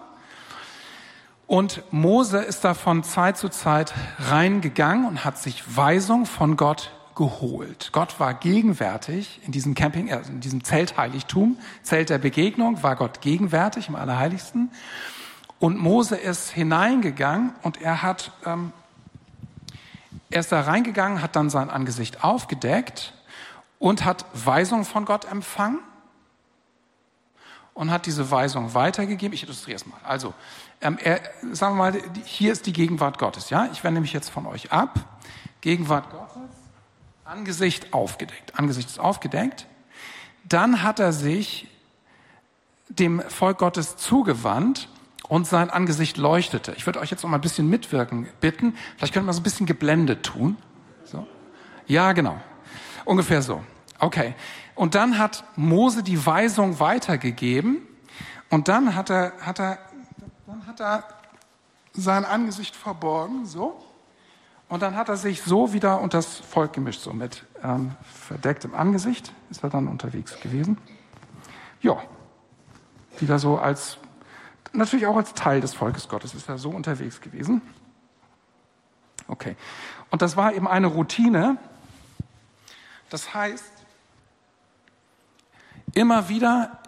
Und 1.47 1.83
Mose 1.93 2.39
ist 2.39 2.65
da 2.65 2.75
von 2.75 3.05
Zeit 3.05 3.37
zu 3.37 3.49
Zeit 3.49 3.95
reingegangen 4.19 5.07
und 5.07 5.25
hat 5.25 5.39
sich 5.39 5.77
Weisung 5.77 6.27
von 6.27 6.57
Gott 6.57 6.91
geholt. 7.17 7.91
Gott 7.93 8.21
war 8.21 8.35
gegenwärtig 8.35 9.41
in 9.45 9.51
diesem 9.51 9.75
Camping, 9.75 10.13
also 10.13 10.31
in 10.31 10.41
diesem 10.41 10.63
Zeltheiligtum, 10.63 11.59
Zelt 11.83 12.11
der 12.11 12.19
Begegnung, 12.19 12.83
war 12.83 12.95
Gott 12.95 13.21
gegenwärtig 13.21 13.89
im 13.89 13.97
Allerheiligsten. 13.97 14.71
Und 15.59 15.79
Mose 15.79 16.17
ist 16.17 16.51
hineingegangen 16.51 17.53
und 17.63 17.81
er 17.81 18.03
hat, 18.03 18.33
ähm, 18.45 18.73
er 20.31 20.41
ist 20.41 20.53
da 20.53 20.61
reingegangen, 20.61 21.23
hat 21.23 21.35
dann 21.35 21.51
sein 21.51 21.71
Angesicht 21.71 22.23
aufgedeckt 22.23 23.15
und 23.79 24.05
hat 24.05 24.27
Weisung 24.35 24.85
von 24.85 25.07
Gott 25.07 25.25
empfangen 25.25 25.81
und 27.73 27.91
hat 27.91 28.05
diese 28.07 28.31
Weisung 28.31 28.75
weitergegeben. 28.75 29.35
Ich 29.35 29.43
illustriere 29.43 29.77
es 29.77 29.87
mal. 29.87 29.99
Also, 30.05 30.35
ähm, 30.83 30.99
er, 31.03 31.21
sagen 31.53 31.77
wir 31.77 31.91
mal, 31.91 32.03
hier 32.25 32.53
ist 32.53 32.67
die 32.67 32.73
Gegenwart 32.75 33.19
Gottes. 33.19 33.49
Ja, 33.49 33.69
ich 33.73 33.83
wende 33.85 34.03
mich 34.03 34.13
jetzt 34.13 34.29
von 34.29 34.47
euch 34.47 34.73
ab. 34.73 35.01
Gegenwart 35.63 36.11
Gottes, 36.11 36.56
Angesicht 37.27 37.93
aufgedeckt. 37.93 38.57
Angesicht 38.57 38.89
ist 38.89 39.01
aufgedeckt. 39.01 39.67
Dann 40.45 40.85
hat 40.85 41.01
er 41.01 41.13
sich 41.13 41.67
dem 42.89 43.21
Volk 43.21 43.59
Gottes 43.59 43.97
zugewandt 43.97 44.89
und 45.29 45.45
sein 45.45 45.71
Angesicht 45.71 46.19
leuchtete. 46.19 46.73
Ich 46.77 46.87
würde 46.87 47.01
euch 47.01 47.11
jetzt 47.11 47.25
noch 47.25 47.31
mal 47.31 47.39
ein 47.39 47.41
bisschen 47.41 47.69
mitwirken 47.69 48.29
bitten. 48.41 48.77
Vielleicht 48.97 49.13
könnte 49.13 49.27
man 49.27 49.35
so 49.35 49.41
ein 49.41 49.43
bisschen 49.43 49.67
geblendet 49.67 50.23
tun. 50.23 50.57
So. 51.05 51.27
Ja, 51.89 52.13
genau. 52.13 52.41
Ungefähr 53.05 53.43
so. 53.43 53.65
Okay. 53.99 54.35
Und 54.77 54.95
dann 54.95 55.19
hat 55.19 55.43
Mose 55.57 56.05
die 56.05 56.25
Weisung 56.25 56.79
weitergegeben 56.79 57.79
und 58.51 58.69
dann 58.69 58.95
hat 58.95 59.11
er, 59.11 59.33
hat 59.41 59.59
er, 59.59 59.79
dann 60.47 60.65
hat 60.69 60.81
er 60.81 61.03
sein 61.93 62.25
Angesicht 62.25 62.77
verborgen, 62.77 63.47
so. 63.47 63.83
Und 64.69 64.83
dann 64.83 64.97
hat 64.97 65.09
er 65.09 65.17
sich 65.17 65.43
so 65.43 65.73
wieder 65.73 66.01
unter 66.01 66.19
das 66.19 66.39
Volk 66.39 66.73
gemischt, 66.73 67.01
so 67.01 67.13
mit 67.13 67.45
ähm, 67.63 67.95
verdecktem 68.03 68.75
Angesicht 68.75 69.33
ist 69.51 69.63
er 69.63 69.71
dann 69.71 69.87
unterwegs 69.87 70.41
gewesen. 70.41 70.79
Ja, 71.81 71.99
wieder 73.19 73.39
so 73.39 73.59
als, 73.59 73.99
natürlich 74.73 75.07
auch 75.07 75.17
als 75.17 75.35
Teil 75.35 75.61
des 75.61 75.75
Volkes 75.75 76.09
Gottes 76.09 76.35
ist 76.35 76.49
er 76.49 76.59
so 76.59 76.71
unterwegs 76.71 77.21
gewesen. 77.21 77.63
Okay. 79.29 79.57
Und 80.11 80.23
das 80.23 80.37
war 80.37 80.53
eben 80.53 80.67
eine 80.67 80.89
Routine. 80.89 81.59
Das 83.09 83.35
heißt, 83.35 83.73
immer 85.95 86.29
wieder 86.29 86.79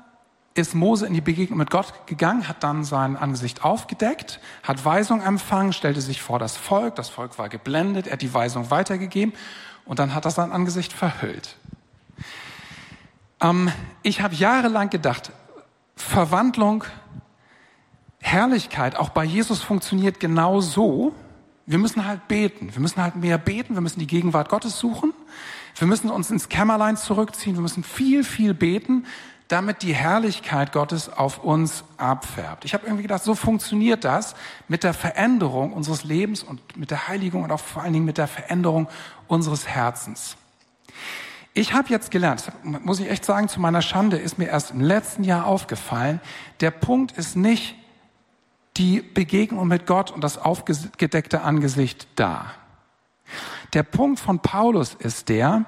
ist 0.58 0.74
Mose 0.74 1.06
in 1.06 1.14
die 1.14 1.20
Begegnung 1.20 1.58
mit 1.58 1.70
Gott 1.70 2.06
gegangen, 2.06 2.48
hat 2.48 2.64
dann 2.64 2.84
sein 2.84 3.16
Angesicht 3.16 3.64
aufgedeckt, 3.64 4.40
hat 4.62 4.84
Weisung 4.84 5.22
empfangen, 5.22 5.72
stellte 5.72 6.00
sich 6.00 6.20
vor 6.20 6.38
das 6.38 6.56
Volk, 6.56 6.96
das 6.96 7.08
Volk 7.08 7.38
war 7.38 7.48
geblendet, 7.48 8.08
er 8.08 8.14
hat 8.14 8.22
die 8.22 8.34
Weisung 8.34 8.70
weitergegeben 8.70 9.34
und 9.84 9.98
dann 9.98 10.14
hat 10.14 10.24
er 10.24 10.32
sein 10.32 10.52
Angesicht 10.52 10.92
verhüllt. 10.92 11.56
Ähm, 13.40 13.70
ich 14.02 14.20
habe 14.20 14.34
jahrelang 14.34 14.90
gedacht, 14.90 15.30
Verwandlung, 15.94 16.84
Herrlichkeit 18.20 18.96
auch 18.96 19.10
bei 19.10 19.24
Jesus 19.24 19.62
funktioniert 19.62 20.18
genau 20.18 20.60
so. 20.60 21.14
Wir 21.66 21.78
müssen 21.78 22.04
halt 22.06 22.26
beten. 22.26 22.74
Wir 22.74 22.80
müssen 22.80 23.00
halt 23.00 23.14
mehr 23.14 23.38
beten. 23.38 23.74
Wir 23.74 23.80
müssen 23.80 24.00
die 24.00 24.06
Gegenwart 24.06 24.48
Gottes 24.48 24.78
suchen. 24.78 25.12
Wir 25.76 25.86
müssen 25.86 26.10
uns 26.10 26.30
ins 26.30 26.48
Kämmerlein 26.48 26.96
zurückziehen. 26.96 27.56
Wir 27.56 27.62
müssen 27.62 27.84
viel, 27.84 28.24
viel 28.24 28.54
beten, 28.54 29.06
damit 29.48 29.82
die 29.82 29.94
Herrlichkeit 29.94 30.72
Gottes 30.72 31.08
auf 31.08 31.42
uns 31.42 31.84
abfärbt. 31.96 32.64
Ich 32.64 32.74
habe 32.74 32.86
irgendwie 32.86 33.02
gedacht, 33.02 33.24
so 33.24 33.34
funktioniert 33.34 34.04
das 34.04 34.34
mit 34.68 34.84
der 34.84 34.92
Veränderung 34.92 35.72
unseres 35.72 36.04
Lebens 36.04 36.42
und 36.42 36.76
mit 36.76 36.90
der 36.90 37.08
Heiligung 37.08 37.42
und 37.44 37.50
auch 37.50 37.60
vor 37.60 37.82
allen 37.82 37.94
Dingen 37.94 38.04
mit 38.04 38.18
der 38.18 38.28
Veränderung 38.28 38.88
unseres 39.26 39.66
Herzens. 39.66 40.36
Ich 41.54 41.72
habe 41.72 41.88
jetzt 41.88 42.10
gelernt, 42.10 42.52
muss 42.62 43.00
ich 43.00 43.10
echt 43.10 43.24
sagen, 43.24 43.48
zu 43.48 43.58
meiner 43.58 43.82
Schande 43.82 44.18
ist 44.18 44.38
mir 44.38 44.48
erst 44.48 44.70
im 44.70 44.80
letzten 44.80 45.24
Jahr 45.24 45.46
aufgefallen, 45.46 46.20
der 46.60 46.70
Punkt 46.70 47.12
ist 47.12 47.34
nicht 47.34 47.74
die 48.76 49.00
Begegnung 49.00 49.66
mit 49.66 49.86
Gott 49.86 50.10
und 50.10 50.22
das 50.22 50.38
aufgedeckte 50.38 51.40
Angesicht 51.42 52.06
da. 52.14 52.52
Der 53.72 53.82
Punkt 53.82 54.20
von 54.20 54.40
Paulus 54.40 54.94
ist 54.94 55.28
der, 55.28 55.64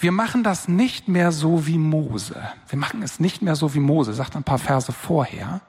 wir 0.00 0.12
machen 0.12 0.44
das 0.44 0.68
nicht 0.68 1.08
mehr 1.08 1.32
so 1.32 1.66
wie 1.66 1.78
Mose. 1.78 2.40
Wir 2.68 2.78
machen 2.78 3.02
es 3.02 3.18
nicht 3.18 3.42
mehr 3.42 3.56
so 3.56 3.74
wie 3.74 3.80
Mose, 3.80 4.12
sagt 4.14 4.36
ein 4.36 4.44
paar 4.44 4.58
Verse 4.58 4.92
vorher. 4.92 5.60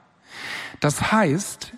Das 0.78 1.12
heißt, 1.12 1.72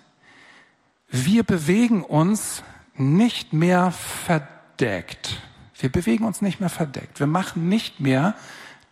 wir 1.09 1.43
bewegen 1.43 2.03
uns 2.03 2.63
nicht 2.95 3.53
mehr 3.53 3.91
verdeckt. 3.91 5.41
Wir 5.77 5.91
bewegen 5.91 6.25
uns 6.25 6.41
nicht 6.41 6.59
mehr 6.59 6.69
verdeckt. 6.69 7.19
Wir 7.19 7.27
machen 7.27 7.69
nicht 7.69 7.99
mehr 7.99 8.35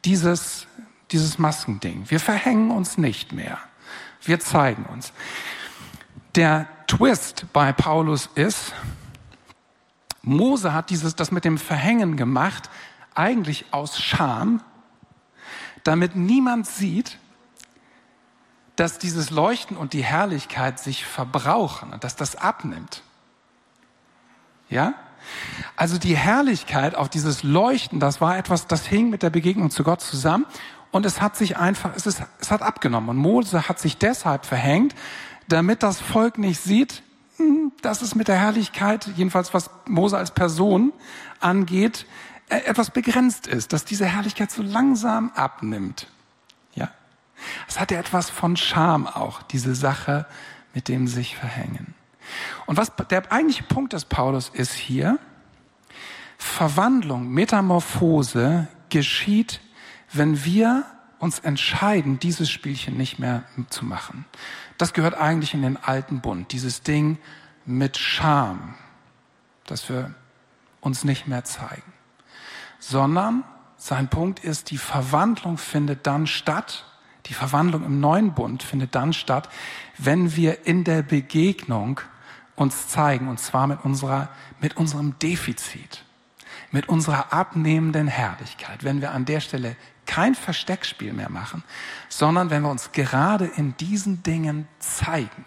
dieses, 0.04 0.68
dieses 1.12 1.38
Maskending. 1.38 2.06
Wir 2.10 2.20
verhängen 2.20 2.72
uns 2.72 2.98
nicht 2.98 3.32
mehr. 3.32 3.60
Wir 4.24 4.40
zeigen 4.40 4.86
uns. 4.86 5.14
Der 6.36 6.68
Twist 6.88 7.46
bei 7.54 7.74
Paulus 7.74 8.30
ist, 8.36 8.74
Mose 10.22 10.74
hat 10.74 10.90
dieses, 10.90 11.16
das 11.16 11.32
mit 11.32 11.46
dem 11.46 11.58
Verhängen 11.58 12.16
gemacht, 12.16 12.70
eigentlich 13.16 13.66
aus 13.72 14.00
Scham, 14.00 14.62
damit 15.84 16.16
niemand 16.16 16.68
sieht, 16.68 17.18
dass 18.76 19.00
dieses 19.00 19.30
Leuchten 19.30 19.78
und 19.78 19.94
die 19.94 20.04
Herrlichkeit 20.04 20.80
sich 20.80 21.06
verbrauchen 21.06 21.94
und 21.94 22.04
dass 22.04 22.16
das 22.16 22.36
abnimmt. 22.36 23.04
Ja? 24.70 24.94
Also 25.76 25.98
die 25.98 26.16
Herrlichkeit 26.16 26.96
auf 26.96 27.10
dieses 27.10 27.44
Leuchten, 27.44 28.00
das 28.00 28.22
war 28.22 28.38
etwas, 28.38 28.68
das 28.68 28.86
hing 28.86 29.10
mit 29.10 29.24
der 29.24 29.30
Begegnung 29.30 29.70
zu 29.70 29.84
Gott 29.84 30.02
zusammen 30.02 30.46
und 30.92 31.06
es 31.06 31.22
hat 31.22 31.36
sich 31.36 31.58
einfach, 31.58 31.92
es, 31.96 32.06
ist, 32.06 32.24
es 32.40 32.52
hat 32.52 32.62
abgenommen. 32.62 33.10
Und 33.10 33.18
Mose 33.18 33.68
hat 33.68 33.80
sich 33.80 33.98
deshalb 33.98 34.46
verhängt, 34.46 34.94
damit 35.48 35.84
das 35.84 36.00
Volk 36.00 36.38
nicht 36.38 36.62
sieht, 36.62 37.04
dass 37.82 38.02
es 38.02 38.16
mit 38.16 38.28
der 38.28 38.38
Herrlichkeit, 38.38 39.10
jedenfalls 39.16 39.54
was 39.54 39.70
Mose 39.88 40.18
als 40.18 40.32
Person 40.32 40.94
angeht, 41.40 42.06
äh, 42.50 42.58
etwas 42.66 42.92
begrenzt 42.92 43.48
ist, 43.48 43.74
dass 43.74 43.86
diese 43.86 44.06
Herrlichkeit 44.06 44.52
so 44.52 44.62
langsam 44.62 45.32
abnimmt. 45.36 46.08
Ja? 46.76 46.90
Es 47.68 47.80
hat 47.80 47.92
ja 47.92 48.00
etwas 48.00 48.30
von 48.30 48.58
Scham 48.58 49.08
auch, 49.08 49.42
diese 49.42 49.76
Sache 49.76 50.26
mit 50.74 50.88
dem 50.88 51.08
sich 51.08 51.36
verhängen. 51.36 51.94
Und 52.66 52.78
was 52.78 52.92
der 53.10 53.32
eigentliche 53.32 53.64
Punkt 53.64 53.94
des 53.94 54.06
Paulus 54.06 54.50
ist 54.50 54.74
hier, 54.74 55.20
Verwandlung, 56.38 57.30
Metamorphose 57.30 58.68
geschieht, 58.90 59.62
wenn 60.12 60.44
wir 60.44 60.86
uns 61.20 61.40
entscheiden, 61.40 62.20
dieses 62.20 62.50
Spielchen 62.50 62.98
nicht 62.98 63.20
mehr 63.20 63.44
zu 63.70 63.86
machen. 63.86 64.26
Das 64.82 64.94
gehört 64.94 65.14
eigentlich 65.14 65.54
in 65.54 65.62
den 65.62 65.78
alten 65.78 66.22
Bund, 66.22 66.52
dieses 66.52 66.82
Ding 66.82 67.20
mit 67.68 68.00
Scham, 68.00 68.74
dass 69.68 69.88
wir 69.90 70.16
uns 70.80 71.04
nicht 71.04 71.28
mehr 71.28 71.44
zeigen. 71.44 71.94
Sondern 72.80 73.44
sein 73.78 74.08
Punkt 74.08 74.40
ist, 74.44 74.72
die 74.72 74.80
Verwandlung 74.80 75.60
findet 75.60 76.08
dann 76.08 76.26
statt, 76.26 76.84
die 77.28 77.36
Verwandlung 77.36 77.86
im 77.86 78.00
neuen 78.00 78.34
Bund 78.34 78.64
findet 78.64 78.96
dann 78.96 79.14
statt, 79.14 79.50
wenn 80.00 80.36
wir 80.36 80.66
in 80.66 80.84
der 80.84 81.04
Begegnung 81.04 82.02
uns 82.56 82.88
zeigen, 82.88 83.28
und 83.28 83.40
zwar 83.40 83.68
mit 83.68 83.86
unserer, 83.86 84.30
mit 84.62 84.78
unserem 84.78 85.14
Defizit, 85.20 86.06
mit 86.72 86.90
unserer 86.90 87.32
abnehmenden 87.32 88.08
Herrlichkeit, 88.08 88.84
wenn 88.84 89.00
wir 89.00 89.12
an 89.12 89.26
der 89.26 89.42
Stelle 89.42 89.76
kein 90.12 90.36
Versteckspiel 90.36 91.14
mehr 91.14 91.30
machen, 91.30 91.64
sondern 92.10 92.50
wenn 92.50 92.64
wir 92.64 92.70
uns 92.70 92.92
gerade 92.92 93.46
in 93.46 93.78
diesen 93.78 94.24
Dingen 94.24 94.68
zeigen, 94.80 95.46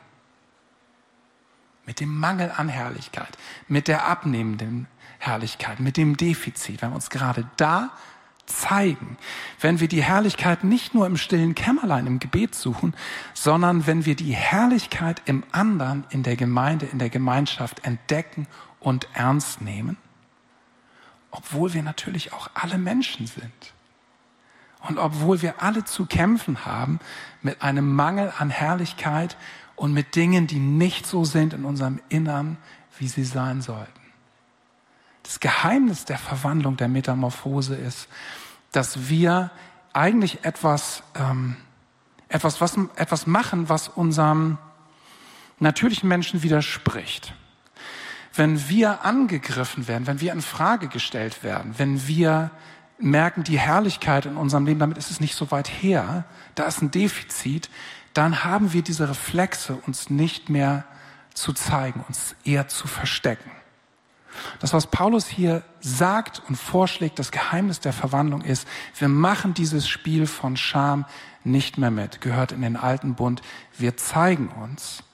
mit 1.84 2.00
dem 2.00 2.18
Mangel 2.18 2.50
an 2.56 2.70
Herrlichkeit, 2.70 3.36
mit 3.68 3.88
der 3.88 4.06
abnehmenden 4.06 4.88
Herrlichkeit, 5.18 5.80
mit 5.80 5.98
dem 5.98 6.16
Defizit, 6.16 6.80
wenn 6.80 6.92
wir 6.92 6.94
uns 6.94 7.10
gerade 7.10 7.46
da 7.58 7.90
zeigen, 8.46 9.18
wenn 9.60 9.80
wir 9.80 9.88
die 9.88 10.02
Herrlichkeit 10.02 10.64
nicht 10.64 10.94
nur 10.94 11.06
im 11.06 11.18
stillen 11.18 11.54
Kämmerlein 11.54 12.06
im 12.06 12.18
Gebet 12.18 12.54
suchen, 12.54 12.94
sondern 13.34 13.86
wenn 13.86 14.06
wir 14.06 14.16
die 14.16 14.34
Herrlichkeit 14.34 15.20
im 15.26 15.44
anderen, 15.52 16.04
in 16.08 16.22
der 16.22 16.36
Gemeinde, 16.36 16.86
in 16.86 16.98
der 16.98 17.10
Gemeinschaft 17.10 17.84
entdecken 17.84 18.46
und 18.80 19.08
ernst 19.12 19.60
nehmen, 19.60 19.98
obwohl 21.30 21.74
wir 21.74 21.82
natürlich 21.82 22.32
auch 22.32 22.48
alle 22.54 22.78
Menschen 22.78 23.26
sind. 23.26 23.74
Und 24.86 24.98
obwohl 24.98 25.40
wir 25.40 25.62
alle 25.62 25.84
zu 25.84 26.04
kämpfen 26.06 26.66
haben 26.66 27.00
mit 27.42 27.62
einem 27.62 27.94
Mangel 27.94 28.32
an 28.38 28.50
Herrlichkeit 28.50 29.36
und 29.76 29.92
mit 29.92 30.14
Dingen, 30.14 30.46
die 30.46 30.58
nicht 30.58 31.06
so 31.06 31.24
sind 31.24 31.54
in 31.54 31.64
unserem 31.64 32.00
Innern, 32.08 32.58
wie 32.98 33.08
sie 33.08 33.24
sein 33.24 33.62
sollten. 33.62 34.00
Das 35.22 35.40
Geheimnis 35.40 36.04
der 36.04 36.18
Verwandlung, 36.18 36.76
der 36.76 36.88
Metamorphose 36.88 37.74
ist, 37.74 38.08
dass 38.72 39.08
wir 39.08 39.50
eigentlich 39.94 40.44
etwas, 40.44 41.02
ähm, 41.14 41.56
etwas, 42.28 42.60
was, 42.60 42.76
etwas 42.96 43.26
machen, 43.26 43.70
was 43.70 43.88
unserem 43.88 44.58
natürlichen 45.60 46.08
Menschen 46.08 46.42
widerspricht. 46.42 47.34
Wenn 48.34 48.68
wir 48.68 49.04
angegriffen 49.04 49.88
werden, 49.88 50.06
wenn 50.06 50.20
wir 50.20 50.32
in 50.32 50.42
Frage 50.42 50.88
gestellt 50.88 51.42
werden, 51.42 51.74
wenn 51.78 52.06
wir 52.06 52.50
merken, 52.98 53.44
die 53.44 53.58
Herrlichkeit 53.58 54.26
in 54.26 54.36
unserem 54.36 54.66
Leben, 54.66 54.80
damit 54.80 54.98
ist 54.98 55.10
es 55.10 55.20
nicht 55.20 55.34
so 55.34 55.50
weit 55.50 55.68
her, 55.68 56.24
da 56.54 56.64
ist 56.64 56.82
ein 56.82 56.90
Defizit, 56.90 57.70
dann 58.12 58.44
haben 58.44 58.72
wir 58.72 58.82
diese 58.82 59.08
Reflexe, 59.08 59.76
uns 59.86 60.10
nicht 60.10 60.48
mehr 60.48 60.84
zu 61.34 61.52
zeigen, 61.52 62.04
uns 62.06 62.36
eher 62.44 62.68
zu 62.68 62.86
verstecken. 62.86 63.50
Das, 64.60 64.72
was 64.72 64.86
Paulus 64.88 65.26
hier 65.26 65.62
sagt 65.80 66.42
und 66.48 66.56
vorschlägt, 66.56 67.18
das 67.18 67.30
Geheimnis 67.30 67.80
der 67.80 67.92
Verwandlung 67.92 68.42
ist, 68.42 68.66
wir 68.98 69.08
machen 69.08 69.54
dieses 69.54 69.88
Spiel 69.88 70.26
von 70.26 70.56
Scham 70.56 71.04
nicht 71.44 71.78
mehr 71.78 71.90
mit, 71.90 72.20
gehört 72.20 72.52
in 72.52 72.62
den 72.62 72.76
alten 72.76 73.14
Bund. 73.14 73.42
Wir 73.76 73.96
zeigen 73.96 74.48
uns 74.48 75.04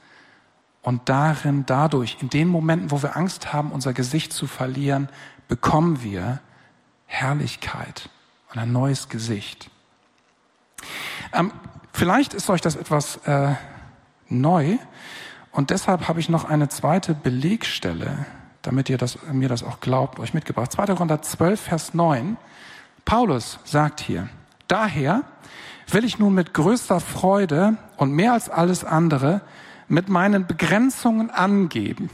und 0.83 1.09
darin, 1.09 1.67
dadurch, 1.67 2.19
in 2.21 2.31
den 2.31 2.49
Momenten, 2.49 2.91
wo 2.91 3.03
wir 3.03 3.17
Angst 3.17 3.53
haben, 3.53 3.73
unser 3.73 3.93
Gesicht 3.93 4.33
zu 4.33 4.47
verlieren, 4.47 5.09
bekommen 5.49 6.03
wir 6.03 6.41
Herrlichkeit 7.11 8.09
und 8.53 8.59
ein 8.59 8.73
neues 8.73 9.09
Gesicht. 9.09 9.71
Ähm, 11.33 11.53
vielleicht 11.93 12.35
ist 12.35 12.49
euch 12.49 12.61
das 12.61 12.77
etwas 12.77 13.17
äh, 13.27 13.55
neu 14.29 14.79
und 15.53 15.71
deshalb 15.71 16.09
habe 16.09 16.21
ich 16.21 16.29
noch 16.29 16.45
eine 16.45 16.69
zweite 16.69 17.15
Belegstelle 17.15 18.27
damit 18.63 18.89
ihr 18.91 18.99
das, 18.99 19.19
mir 19.33 19.49
das 19.49 19.63
auch 19.63 19.81
glaubt, 19.81 20.19
euch 20.19 20.35
mitgebracht. 20.35 20.73
2. 20.73 20.87
Korinther 20.87 21.23
12, 21.23 21.61
Vers 21.61 21.95
9. 21.95 22.37
Paulus 23.05 23.59
sagt 23.65 24.01
hier, 24.01 24.29
daher 24.69 25.23
will 25.89 26.05
ich 26.05 26.19
nun 26.19 26.35
mit 26.35 26.55
größter 26.55 27.01
Freude 27.01 27.77
und 27.97 28.13
mehr 28.13 28.35
als 28.35 28.49
alles 28.49 28.85
andere 28.85 29.41
mit 29.89 30.09
meinen 30.09 30.47
Begrenzungen 30.47 31.31
angeben, 31.31 32.11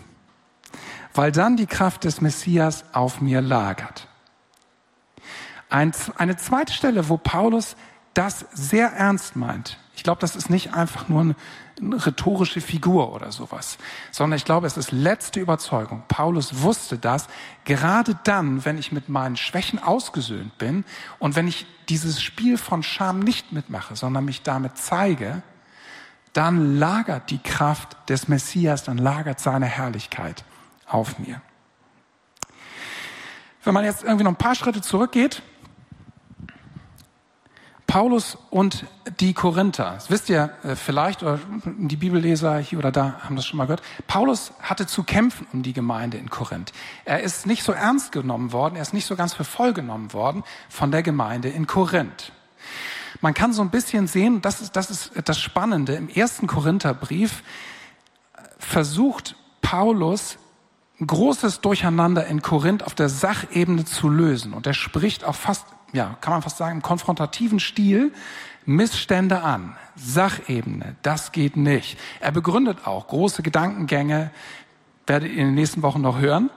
weil 1.15 1.33
dann 1.33 1.57
die 1.57 1.67
Kraft 1.67 2.05
des 2.05 2.21
Messias 2.21 2.85
auf 2.93 3.21
mir 3.21 3.43
lagert. 3.43 4.09
Ein, 5.69 5.93
eine 6.17 6.37
zweite 6.37 6.73
Stelle, 6.73 7.09
wo 7.09 7.17
Paulus 7.17 7.77
das 8.15 8.47
sehr 8.53 8.89
ernst 8.89 9.37
meint. 9.37 9.79
Ich 9.95 10.03
glaube, 10.03 10.21
das 10.21 10.37
ist 10.37 10.49
nicht 10.49 10.75
einfach 10.75 11.09
nur 11.09 11.21
eine, 11.21 11.35
eine 11.81 12.07
rhetorische 12.07 12.61
Figur 12.61 13.13
oder 13.13 13.33
sowas, 13.33 13.79
sondern 14.11 14.37
ich 14.37 14.45
glaube, 14.45 14.67
es 14.67 14.77
ist 14.77 14.93
letzte 14.93 15.41
Überzeugung. 15.41 16.03
Paulus 16.09 16.63
wusste 16.63 16.99
das, 16.99 17.29
gerade 17.65 18.19
dann, 18.25 18.65
wenn 18.65 18.79
ich 18.79 18.93
mit 18.93 19.09
meinen 19.09 19.37
Schwächen 19.37 19.83
ausgesöhnt 19.83 20.57
bin 20.59 20.85
und 21.19 21.37
wenn 21.37 21.49
ich 21.49 21.67
dieses 21.89 22.23
Spiel 22.23 22.59
von 22.59 22.83
Scham 22.83 23.21
nicht 23.21 23.53
mitmache, 23.53 23.97
sondern 23.97 24.25
mich 24.25 24.43
damit 24.43 24.79
zeige, 24.79 25.43
dann 26.33 26.79
lagert 26.79 27.31
die 27.31 27.39
Kraft 27.39 27.97
des 28.09 28.29
Messias, 28.29 28.85
dann 28.85 28.99
lagert 28.99 29.41
seine 29.41 29.67
Herrlichkeit 29.67 30.45
auf 30.87 31.19
mir. 31.19 31.41
Wenn 33.65 33.75
man 33.75 33.85
jetzt 33.85 34.05
irgendwie 34.05 34.25
noch 34.25 34.33
ein 34.33 34.37
paar 34.37 34.55
Schritte 34.55 34.81
zurückgeht, 34.81 35.43
Paulus 37.97 38.37
und 38.51 38.85
die 39.21 39.33
Korinther. 39.33 39.93
Das 39.95 40.11
wisst 40.11 40.29
ihr 40.29 40.51
äh, 40.63 40.77
vielleicht, 40.77 41.23
oder 41.23 41.41
die 41.65 41.97
Bibelleser 41.97 42.59
hier 42.59 42.79
oder 42.79 42.93
da 42.93 43.21
haben 43.21 43.37
das 43.37 43.47
schon 43.47 43.57
mal 43.57 43.65
gehört. 43.65 43.81
Paulus 44.07 44.53
hatte 44.61 44.87
zu 44.87 45.03
kämpfen 45.03 45.47
um 45.55 45.63
die 45.63 45.73
Gemeinde 45.73 46.19
in 46.19 46.29
Korinth. 46.29 46.75
Er 47.07 47.23
ist 47.23 47.47
nicht 47.47 47.63
so 47.63 47.73
ernst 47.73 48.13
genommen 48.13 48.53
worden, 48.53 48.77
er 48.77 48.83
ist 48.83 48.93
nicht 48.93 49.07
so 49.07 49.17
ganz 49.17 49.33
für 49.33 49.45
voll 49.45 49.73
genommen 49.73 50.13
worden 50.13 50.45
von 50.69 50.91
der 50.91 51.03
Gemeinde 51.03 51.49
in 51.49 51.67
Korinth. 51.67 52.33
Man 53.23 53.33
kann 53.33 53.55
so 53.55 53.63
ein 53.63 53.71
bisschen 53.71 54.09
sehen, 54.09 54.43
das 54.43 54.61
ist, 54.61 54.77
das 54.77 54.91
ist 54.91 55.13
das 55.25 55.41
Spannende, 55.41 55.95
im 55.95 56.11
ersten 56.11 56.47
Korintherbrief 56.47 57.43
versucht 58.59 59.37
Paulus 59.63 60.37
ein 61.01 61.07
großes 61.07 61.63
Durcheinander 61.63 62.27
in 62.27 62.43
Korinth 62.43 62.83
auf 62.83 62.95
der 62.95 63.09
Sachebene 63.09 63.87
zu 63.87 64.11
lösen. 64.11 64.53
Und 64.53 64.67
er 64.67 64.75
spricht 64.75 65.25
auch 65.25 65.35
fast 65.35 65.65
ja, 65.97 66.17
kann 66.21 66.33
man 66.33 66.43
fast 66.43 66.59
sagen, 66.59 66.77
im 66.77 66.83
konfrontativen 66.83 67.59
Stil 67.59 68.13
Missstände 68.67 69.43
an. 69.43 69.77
Sachebene, 69.97 70.97
das 71.03 71.33
geht 71.33 71.57
nicht. 71.57 71.99
Er 72.21 72.33
begründet 72.33 72.87
auch 72.87 73.09
große 73.09 73.43
Gedankengänge, 73.43 74.31
werdet 75.07 75.31
ihr 75.31 75.39
in 75.39 75.49
den 75.49 75.55
nächsten 75.55 75.83
Wochen 75.83 76.03
noch 76.03 76.19
hören. 76.19 76.51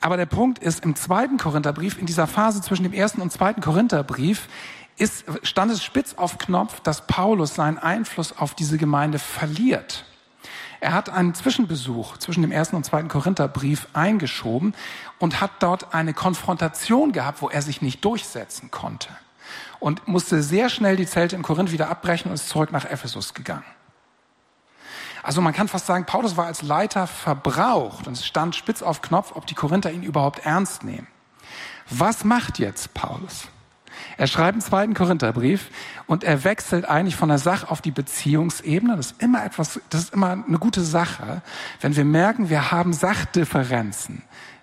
Aber 0.00 0.16
der 0.16 0.26
Punkt 0.26 0.58
ist, 0.60 0.84
im 0.84 0.96
zweiten 0.96 1.36
Korintherbrief, 1.36 1.98
in 1.98 2.06
dieser 2.06 2.26
Phase 2.26 2.62
zwischen 2.62 2.84
dem 2.84 2.94
ersten 2.94 3.20
und 3.20 3.30
zweiten 3.30 3.60
Korintherbrief, 3.60 4.48
ist, 4.96 5.24
stand 5.42 5.70
es 5.72 5.82
spitz 5.82 6.14
auf 6.14 6.38
Knopf, 6.38 6.80
dass 6.80 7.06
Paulus 7.06 7.54
seinen 7.54 7.78
Einfluss 7.78 8.36
auf 8.36 8.54
diese 8.54 8.78
Gemeinde 8.78 9.18
verliert. 9.18 10.06
Er 10.80 10.94
hat 10.94 11.10
einen 11.10 11.34
Zwischenbesuch 11.34 12.16
zwischen 12.16 12.40
dem 12.40 12.52
ersten 12.52 12.76
und 12.76 12.84
zweiten 12.84 13.08
Korintherbrief 13.08 13.86
eingeschoben 13.92 14.74
und 15.18 15.40
hat 15.40 15.50
dort 15.60 15.94
eine 15.94 16.14
Konfrontation 16.14 17.12
gehabt, 17.12 17.42
wo 17.42 17.50
er 17.50 17.60
sich 17.60 17.82
nicht 17.82 18.04
durchsetzen 18.04 18.70
konnte 18.70 19.08
und 19.78 20.08
musste 20.08 20.42
sehr 20.42 20.68
schnell 20.68 20.96
die 20.96 21.06
Zelte 21.06 21.36
in 21.36 21.42
Korinth 21.42 21.72
wieder 21.72 21.90
abbrechen 21.90 22.28
und 22.28 22.34
ist 22.34 22.48
zurück 22.48 22.72
nach 22.72 22.84
Ephesus 22.84 23.34
gegangen. 23.34 23.64
Also 25.22 25.42
man 25.42 25.52
kann 25.52 25.68
fast 25.68 25.86
sagen, 25.86 26.06
Paulus 26.06 26.36
war 26.36 26.46
als 26.46 26.62
Leiter 26.62 27.06
verbraucht 27.06 28.06
und 28.06 28.14
es 28.14 28.24
stand 28.24 28.56
spitz 28.56 28.80
auf 28.80 29.02
Knopf, 29.02 29.32
ob 29.34 29.46
die 29.46 29.54
Korinther 29.54 29.92
ihn 29.92 30.02
überhaupt 30.02 30.46
ernst 30.46 30.82
nehmen. 30.82 31.06
Was 31.90 32.24
macht 32.24 32.58
jetzt 32.58 32.94
Paulus? 32.94 33.48
Er 34.16 34.26
schreibt 34.26 34.52
einen 34.52 34.60
zweiten 34.60 34.94
Korintherbrief 34.94 35.70
und 36.06 36.24
er 36.24 36.44
wechselt 36.44 36.84
eigentlich 36.88 37.16
von 37.16 37.28
der 37.28 37.38
Sache 37.38 37.70
auf 37.70 37.80
die 37.80 37.90
Beziehungsebene. 37.90 38.96
Das 38.96 39.12
ist 39.12 39.22
immer 39.22 39.44
etwas, 39.44 39.80
das 39.90 40.02
ist 40.02 40.14
immer 40.14 40.30
eine 40.46 40.58
gute 40.58 40.82
Sache, 40.82 41.42
wenn 41.80 41.96
wir 41.96 42.04
merken, 42.04 42.50
wir 42.50 42.70
haben 42.70 42.92
Sachdifferenzen. 42.92 44.22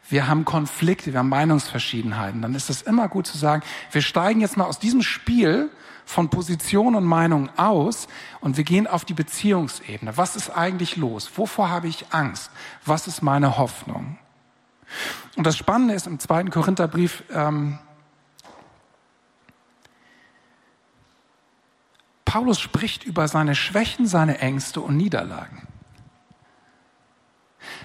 Wir 0.10 0.28
haben 0.28 0.46
Konflikte, 0.46 1.12
wir 1.12 1.20
haben 1.20 1.30
Meinungsverschiedenheiten. 1.30 2.42
Dann 2.42 2.56
ist 2.56 2.70
es 2.70 2.82
immer 2.82 3.10
gut 3.10 3.28
zu 3.28 3.38
sagen, 3.38 3.62
wir 3.92 4.02
steigen 4.02 4.40
jetzt 4.40 4.56
mal 4.56 4.66
aus 4.66 4.80
diesem 4.80 5.02
Spiel 5.02 5.70
von 6.06 6.30
Position 6.30 6.96
und 6.96 7.04
Meinung 7.04 7.50
aus 7.58 8.08
und 8.40 8.56
wir 8.56 8.64
gehen 8.64 8.88
auf 8.88 9.04
die 9.04 9.14
Beziehungsebene. 9.14 10.16
Was 10.16 10.38
ist 10.38 10.50
eigentlich 10.50 10.96
los? 10.96 11.30
Wovor 11.36 11.70
habe 11.70 11.90
ich 11.90 12.06
Angst? 12.12 12.50
Was 12.86 13.08
ist 13.08 13.22
meine 13.22 13.58
Hoffnung? 13.58 14.18
Und 15.36 15.46
das 15.46 15.58
Spannende 15.58 15.94
ist 15.94 16.08
im 16.08 16.20
zweiten 16.20 16.50
Korintherbrief, 16.50 17.24
ähm, 17.34 17.78
Paulus 22.38 22.60
spricht 22.60 23.04
über 23.04 23.28
seine 23.28 23.56
Schwächen, 23.56 24.06
seine 24.06 24.38
Ängste 24.38 24.80
und 24.80 24.96
Niederlagen. 24.96 25.68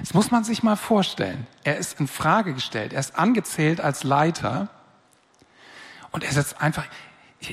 Das 0.00 0.12
muss 0.12 0.30
man 0.30 0.44
sich 0.44 0.62
mal 0.62 0.76
vorstellen. 0.76 1.46
Er 1.64 1.78
ist 1.78 1.98
in 1.98 2.06
Frage 2.06 2.52
gestellt, 2.52 2.92
er 2.92 3.00
ist 3.00 3.16
angezählt 3.16 3.80
als 3.80 4.04
Leiter 4.04 4.68
und 6.10 6.22
er 6.22 6.32
setzt 6.32 6.60
einfach, 6.60 6.84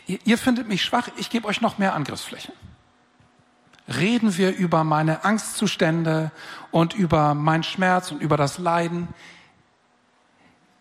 ihr, 0.07 0.19
ihr 0.25 0.37
findet 0.37 0.67
mich 0.67 0.83
schwach, 0.83 1.07
ich 1.15 1.29
gebe 1.29 1.47
euch 1.47 1.61
noch 1.61 1.77
mehr 1.77 1.93
Angriffsfläche. 1.93 2.51
Reden 3.87 4.35
wir 4.35 4.53
über 4.53 4.83
meine 4.83 5.23
Angstzustände 5.23 6.31
und 6.69 6.95
über 6.95 7.33
meinen 7.33 7.63
Schmerz 7.63 8.11
und 8.11 8.21
über 8.21 8.35
das 8.35 8.57
Leiden. 8.57 9.07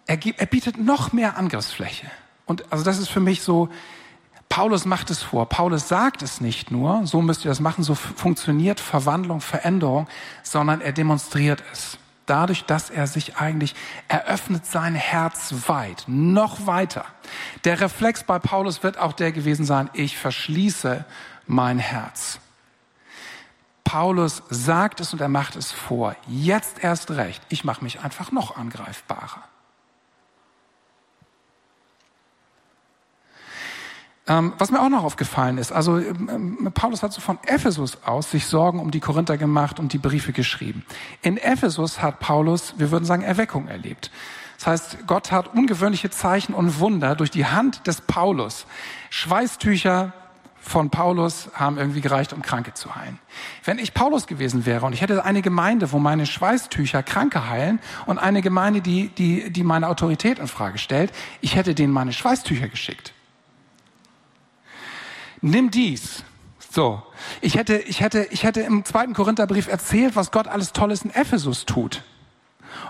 Er, 0.07 0.17
gibt, 0.17 0.41
er 0.41 0.47
bietet 0.47 0.79
noch 0.79 1.13
mehr 1.13 1.37
Angriffsfläche. 1.37 2.11
Und 2.45 2.73
also 2.73 2.83
das 2.83 2.99
ist 2.99 3.09
für 3.09 3.21
mich 3.21 3.43
so, 3.43 3.69
Paulus 4.49 4.85
macht 4.85 5.11
es 5.11 5.23
vor. 5.23 5.47
Paulus 5.49 5.89
sagt 5.89 6.23
es 6.23 6.41
nicht 6.41 6.71
nur, 6.71 7.07
so 7.07 7.21
müsst 7.21 7.45
ihr 7.45 7.51
das 7.51 7.61
machen, 7.61 7.85
so 7.85 7.95
funktioniert 7.95 8.81
Verwandlung, 8.81 9.41
Veränderung, 9.41 10.09
sondern 10.43 10.81
er 10.81 10.93
demonstriert 10.93 11.63
es. 11.73 11.99
Dadurch, 12.27 12.65
dass 12.65 12.91
er 12.91 13.07
sich 13.07 13.37
eigentlich 13.37 13.75
eröffnet 14.09 14.67
sein 14.67 14.95
Herz 14.95 15.55
weit, 15.67 16.05
noch 16.07 16.67
weiter. 16.67 17.05
Der 17.65 17.81
Reflex 17.81 18.23
bei 18.23 18.39
Paulus 18.39 18.83
wird 18.83 18.99
auch 18.99 19.13
der 19.13 19.33
gewesen 19.33 19.65
sein, 19.65 19.89
ich 19.95 20.19
verschließe 20.19 21.05
mein 21.47 21.79
Herz. 21.79 22.41
Paulus 23.85 24.43
sagt 24.51 25.01
es 25.01 25.15
und 25.15 25.23
er 25.23 25.31
macht 25.31 25.57
es 25.57 25.73
vor. 25.73 26.15
Jetzt 26.27 26.85
erst 26.85 27.11
recht. 27.13 27.43
Ich 27.49 27.65
mache 27.65 27.83
mich 27.83 28.01
einfach 28.01 28.31
noch 28.31 28.59
angreifbarer. 28.59 29.43
Ähm, 34.29 34.53
was 34.59 34.71
mir 34.71 34.81
auch 34.81 34.91
noch 34.91 35.05
aufgefallen 35.05 35.57
ist, 35.57 35.73
also 35.73 35.99
ähm, 35.99 36.29
ähm, 36.31 36.73
Paulus 36.75 37.03
hat 37.03 37.15
so 37.15 37.21
von 37.23 37.39
Ephesus 37.47 37.99
aus 38.05 38.31
sich 38.31 38.45
Sorgen 38.47 38.79
um 38.79 38.91
die 38.91 39.01
Korinther 39.01 39.39
gemacht 39.39 39.81
und 39.81 39.95
die 39.95 39.99
Briefe 39.99 40.33
geschrieben. 40.33 40.85
In 41.23 41.39
Ephesus 41.39 42.03
hat 42.03 42.21
Paulus, 42.21 42.75
wir 42.77 42.91
würden 42.91 43.07
sagen, 43.07 43.23
Erweckung 43.23 43.69
erlebt. 43.69 44.11
Das 44.59 44.67
heißt, 44.67 45.07
Gott 45.07 45.33
hat 45.33 45.55
ungewöhnliche 45.55 46.11
Zeichen 46.11 46.53
und 46.53 46.79
Wunder 46.79 47.15
durch 47.15 47.31
die 47.31 47.47
Hand 47.47 47.87
des 47.87 48.03
Paulus. 48.03 48.67
Schweißtücher 49.09 50.13
von 50.61 50.91
Paulus 50.91 51.49
haben 51.55 51.79
irgendwie 51.79 52.03
gereicht, 52.03 52.35
um 52.35 52.43
Kranke 52.43 52.75
zu 52.75 52.95
heilen. 52.95 53.19
Wenn 53.65 53.79
ich 53.79 53.95
Paulus 53.95 54.27
gewesen 54.27 54.67
wäre 54.67 54.85
und 54.85 54.93
ich 54.93 55.01
hätte 55.01 55.25
eine 55.25 55.41
Gemeinde, 55.41 55.91
wo 55.93 55.99
meine 55.99 56.27
Schweißtücher 56.27 57.03
Kranke 57.03 57.49
heilen 57.49 57.79
und 58.05 58.19
eine 58.19 58.43
Gemeinde, 58.43 58.83
die, 58.83 59.09
die, 59.09 59.51
die 59.51 59.63
meine 59.63 59.89
Autorität 59.89 60.39
in 60.39 60.49
Frage 60.49 60.77
stellt, 60.77 61.13
ich 61.41 61.55
hätte 61.55 61.75
denen 61.75 61.95
meine 61.95 62.13
Schweißtücher 62.13 62.69
geschickt 62.69 63.15
nimm 65.41 65.71
dies. 65.71 66.25
So. 66.71 67.03
Ich 67.41 67.57
hätte, 67.57 67.79
ich 67.79 68.01
hätte, 68.01 68.29
ich 68.31 68.45
hätte 68.45 68.61
im 68.61 68.85
zweiten 68.85 69.15
Korintherbrief 69.15 69.69
erzählt, 69.69 70.17
was 70.17 70.31
Gott 70.31 70.49
alles 70.49 70.73
Tolles 70.73 71.03
in 71.03 71.11
Ephesus 71.11 71.67
tut. 71.67 72.03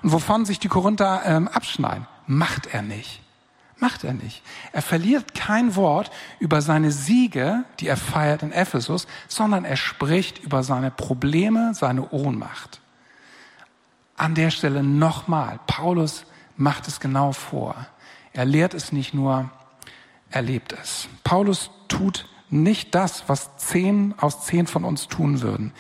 Und 0.03 0.13
wovon 0.13 0.45
sich 0.45 0.59
die 0.59 0.69
Korinther 0.69 1.23
ähm, 1.25 1.49
abschneiden. 1.49 2.07
Macht 2.27 2.67
er 2.67 2.83
nicht. 2.83 3.23
Macht 3.79 4.03
er 4.03 4.13
nicht. 4.13 4.43
Er 4.73 4.83
verliert 4.83 5.35
kein 5.35 5.77
Wort 5.77 6.11
über 6.41 6.61
seine 6.61 6.91
Siege, 6.91 7.65
die 7.79 7.87
er 7.87 7.97
feiert 7.97 8.43
in 8.43 8.53
Ephesus, 8.53 9.07
sondern 9.29 9.65
er 9.65 9.77
spricht 9.77 10.39
über 10.39 10.65
seine 10.65 10.91
Probleme, 10.91 11.73
seine 11.75 12.11
Ohnmacht. 12.11 12.81
An 14.17 14.35
der 14.35 14.51
Stelle 14.51 14.83
nochmal, 14.83 15.61
Paulus 15.69 16.25
macht 16.57 16.89
es 16.89 16.99
genau 16.99 17.31
vor. 17.31 17.77
Er 18.33 18.45
lehrt 18.45 18.75
es 18.75 18.91
nicht 18.91 19.15
nur, 19.15 19.49
er 20.31 20.43
lebt 20.43 20.73
es. 20.73 21.09
Paulus 21.23 21.71
tut 21.87 22.27
nicht 22.51 22.95
das, 22.95 23.25
was 23.29 23.57
zehn 23.57 24.15
aus 24.19 24.45
zehn 24.45 24.67
von 24.67 24.85
uns 24.85 25.09
tun 25.09 25.41
würden. 25.43 25.73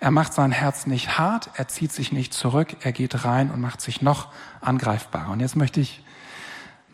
Er 0.00 0.10
macht 0.10 0.32
sein 0.32 0.50
Herz 0.50 0.86
nicht 0.86 1.18
hart, 1.18 1.50
er 1.54 1.68
zieht 1.68 1.92
sich 1.92 2.10
nicht 2.10 2.32
zurück, 2.32 2.76
er 2.80 2.92
geht 2.92 3.24
rein 3.24 3.50
und 3.50 3.60
macht 3.60 3.80
sich 3.80 4.00
noch 4.00 4.28
angreifbarer. 4.62 5.30
Und 5.30 5.40
jetzt 5.40 5.56
möchte 5.56 5.80
ich 5.80 6.02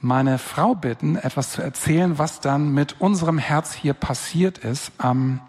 meine 0.00 0.38
Frau 0.38 0.74
bitten, 0.74 1.16
etwas 1.16 1.52
zu 1.52 1.62
erzählen, 1.62 2.18
was 2.18 2.40
dann 2.40 2.72
mit 2.72 3.00
unserem 3.00 3.38
Herz 3.38 3.74
hier 3.74 3.94
passiert 3.94 4.59
ist 4.59 4.92
am 4.98 5.40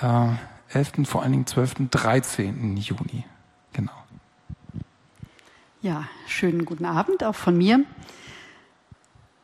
äh, 0.00 0.28
11., 0.72 1.08
vor 1.08 1.22
allen 1.22 1.32
Dingen 1.32 1.46
12., 1.46 1.88
13. 1.90 2.76
Juni. 2.76 3.24
Genau. 3.72 3.92
Ja, 5.82 6.04
schönen 6.26 6.64
guten 6.64 6.84
Abend 6.84 7.24
auch 7.24 7.34
von 7.34 7.56
mir. 7.56 7.84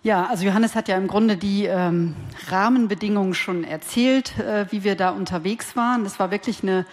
Ja, 0.07 0.27
also 0.27 0.45
Johannes 0.45 0.77
hat 0.77 0.87
ja 0.87 0.97
im 0.97 1.09
Grunde 1.09 1.37
die 1.37 1.65
ähm, 1.65 2.15
Rahmenbedingungen 2.47 3.35
schon 3.35 3.65
erzählt, 3.65 4.39
äh, 4.39 4.71
wie 4.71 4.85
wir 4.85 4.95
da 4.95 5.11
unterwegs 5.11 5.75
waren. 5.75 6.05
Das 6.05 6.21
war 6.21 6.31
wirklich 6.31 6.63
eine 6.63 6.87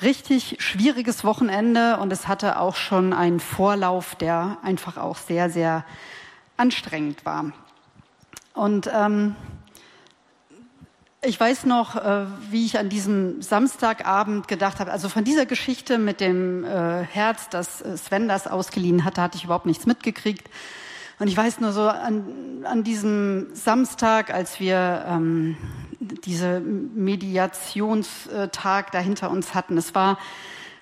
richtig 0.00 0.56
schwieriges 0.58 1.22
Wochenende 1.22 1.98
und 1.98 2.10
es 2.10 2.26
hatte 2.26 2.58
auch 2.60 2.76
schon 2.76 3.12
einen 3.12 3.40
Vorlauf, 3.40 4.14
der 4.14 4.56
einfach 4.62 4.96
auch 4.96 5.18
sehr, 5.18 5.50
sehr 5.50 5.84
anstrengend 6.56 7.26
war. 7.26 7.52
Und 8.54 8.90
ähm, 8.90 9.36
ich 11.20 11.38
weiß 11.38 11.66
noch, 11.66 11.94
äh, 11.94 12.24
wie 12.48 12.64
ich 12.64 12.78
an 12.78 12.88
diesem 12.88 13.42
Samstagabend 13.42 14.48
gedacht 14.48 14.80
habe, 14.80 14.92
also 14.92 15.10
von 15.10 15.24
dieser 15.24 15.44
Geschichte 15.44 15.98
mit 15.98 16.22
dem 16.22 16.64
äh, 16.64 17.02
Herz, 17.02 17.50
das 17.50 17.80
Sven 17.80 18.28
das 18.28 18.46
ausgeliehen 18.46 19.04
hatte, 19.04 19.20
hatte 19.20 19.36
ich 19.36 19.44
überhaupt 19.44 19.66
nichts 19.66 19.84
mitgekriegt. 19.84 20.48
Und 21.18 21.28
ich 21.28 21.36
weiß 21.36 21.60
nur 21.60 21.72
so 21.72 21.88
an, 21.88 22.64
an 22.64 22.82
diesem 22.82 23.54
Samstag, 23.54 24.32
als 24.32 24.58
wir 24.60 25.04
ähm, 25.08 25.56
diese 26.00 26.60
Mediationstag 26.60 28.92
da 28.92 28.98
hinter 28.98 29.30
uns 29.30 29.54
hatten, 29.54 29.78
es 29.78 29.94
war 29.94 30.18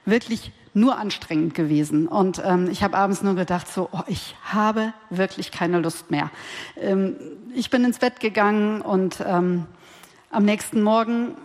wirklich 0.05 0.51
nur 0.75 0.99
anstrengend 0.99 1.55
gewesen. 1.55 2.09
Und 2.09 2.43
ähm, 2.45 2.69
ich 2.71 2.83
habe 2.83 2.97
abends 2.97 3.23
nur 3.23 3.35
gedacht, 3.35 3.69
so, 3.69 3.89
oh, 3.93 4.03
ich 4.07 4.35
habe 4.43 4.95
wirklich 5.11 5.53
keine 5.53 5.81
Lust 5.81 6.11
mehr. 6.11 6.31
Ähm, 6.77 7.17
ich 7.55 7.71
bin 7.71 7.85
ins 7.85 7.99
Bett 7.99 8.21
gegangen 8.21 8.81
und 8.81 9.23
ähm, 9.27 9.67
am 10.31 10.45
nächsten 10.45 10.83
Morgen 10.83 11.37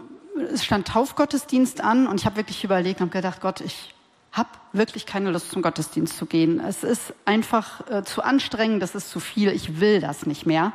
es 0.53 0.63
stand 0.63 0.87
Taufgottesdienst 0.87 1.81
an 1.81 2.07
und 2.07 2.19
ich 2.19 2.25
habe 2.25 2.37
wirklich 2.37 2.63
überlegt 2.63 3.01
und 3.01 3.11
gedacht, 3.11 3.41
Gott, 3.41 3.61
ich 3.61 3.93
habe 4.37 4.49
wirklich 4.71 5.05
keine 5.05 5.31
Lust 5.31 5.51
zum 5.51 5.61
Gottesdienst 5.61 6.17
zu 6.17 6.25
gehen. 6.25 6.59
Es 6.59 6.83
ist 6.83 7.13
einfach 7.25 7.89
äh, 7.89 8.03
zu 8.03 8.23
anstrengend, 8.23 8.81
das 8.81 8.95
ist 8.95 9.09
zu 9.09 9.19
viel, 9.19 9.51
ich 9.51 9.79
will 9.79 9.99
das 9.99 10.25
nicht 10.25 10.45
mehr. 10.45 10.73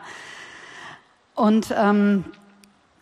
Und, 1.35 1.73
ähm, 1.77 2.25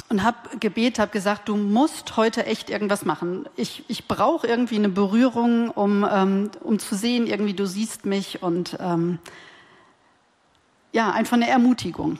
und 0.09 0.23
habe 0.23 0.59
gebet, 0.59 0.99
habe 0.99 1.11
gesagt, 1.11 1.49
du 1.49 1.57
musst 1.57 2.17
heute 2.17 2.47
echt 2.47 2.71
irgendwas 2.71 3.05
machen. 3.05 3.49
Ich, 3.57 3.85
ich 3.89 4.07
brauche 4.07 4.47
irgendwie 4.47 4.77
eine 4.77 4.89
Berührung, 4.89 5.71
um, 5.71 6.07
ähm, 6.11 6.51
um 6.61 6.79
zu 6.79 6.95
sehen, 6.95 7.27
irgendwie 7.27 7.55
du 7.55 7.67
siehst 7.67 8.07
mich 8.07 8.43
und 8.43 8.77
ähm, 8.81 9.19
ja, 10.93 11.11
einfach 11.11 11.35
eine 11.35 11.49
Ermutigung. 11.49 12.19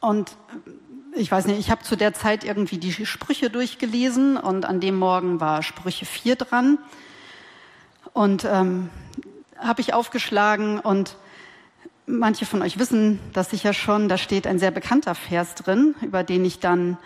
Und 0.00 0.36
ich 1.14 1.30
weiß 1.30 1.46
nicht, 1.46 1.58
ich 1.58 1.70
habe 1.70 1.82
zu 1.82 1.96
der 1.96 2.14
Zeit 2.14 2.42
irgendwie 2.42 2.78
die 2.78 2.92
Sprüche 3.06 3.50
durchgelesen 3.50 4.36
und 4.36 4.64
an 4.64 4.80
dem 4.80 4.98
Morgen 4.98 5.40
war 5.40 5.62
Sprüche 5.62 6.04
4 6.06 6.36
dran. 6.36 6.78
Und 8.12 8.44
ähm, 8.44 8.90
habe 9.58 9.80
ich 9.80 9.94
aufgeschlagen 9.94 10.78
und 10.80 11.16
manche 12.06 12.46
von 12.46 12.62
euch 12.62 12.78
wissen 12.78 13.20
das 13.32 13.50
sicher 13.50 13.72
schon, 13.72 14.08
da 14.08 14.18
steht 14.18 14.46
ein 14.46 14.58
sehr 14.58 14.70
bekannter 14.70 15.14
Vers 15.14 15.54
drin, 15.54 15.94
über 16.02 16.24
den 16.24 16.44
ich 16.44 16.58
dann, 16.60 16.98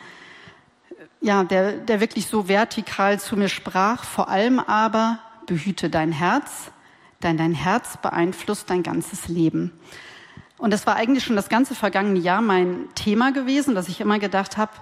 ja, 1.21 1.45
der, 1.45 1.73
der 1.73 2.01
wirklich 2.01 2.27
so 2.27 2.49
vertikal 2.49 3.21
zu 3.21 3.37
mir 3.37 3.49
sprach. 3.49 4.05
Vor 4.05 4.29
allem 4.29 4.59
aber 4.59 5.19
behüte 5.47 5.91
dein 5.91 6.13
Herz, 6.13 6.71
denn 7.23 7.37
dein 7.37 7.53
Herz 7.55 7.99
beeinflusst 7.99 8.71
dein 8.71 8.83
ganzes 8.83 9.29
Leben. 9.29 9.73
Und 10.59 10.73
das 10.73 10.87
war 10.87 10.97
eigentlich 10.97 11.25
schon 11.25 11.37
das 11.37 11.49
ganze 11.49 11.75
vergangene 11.75 12.19
Jahr 12.19 12.41
mein 12.41 12.89
Thema 12.95 13.33
gewesen, 13.33 13.75
dass 13.75 13.89
ich 13.89 14.01
immer 14.01 14.19
gedacht 14.19 14.57
habe, 14.57 14.73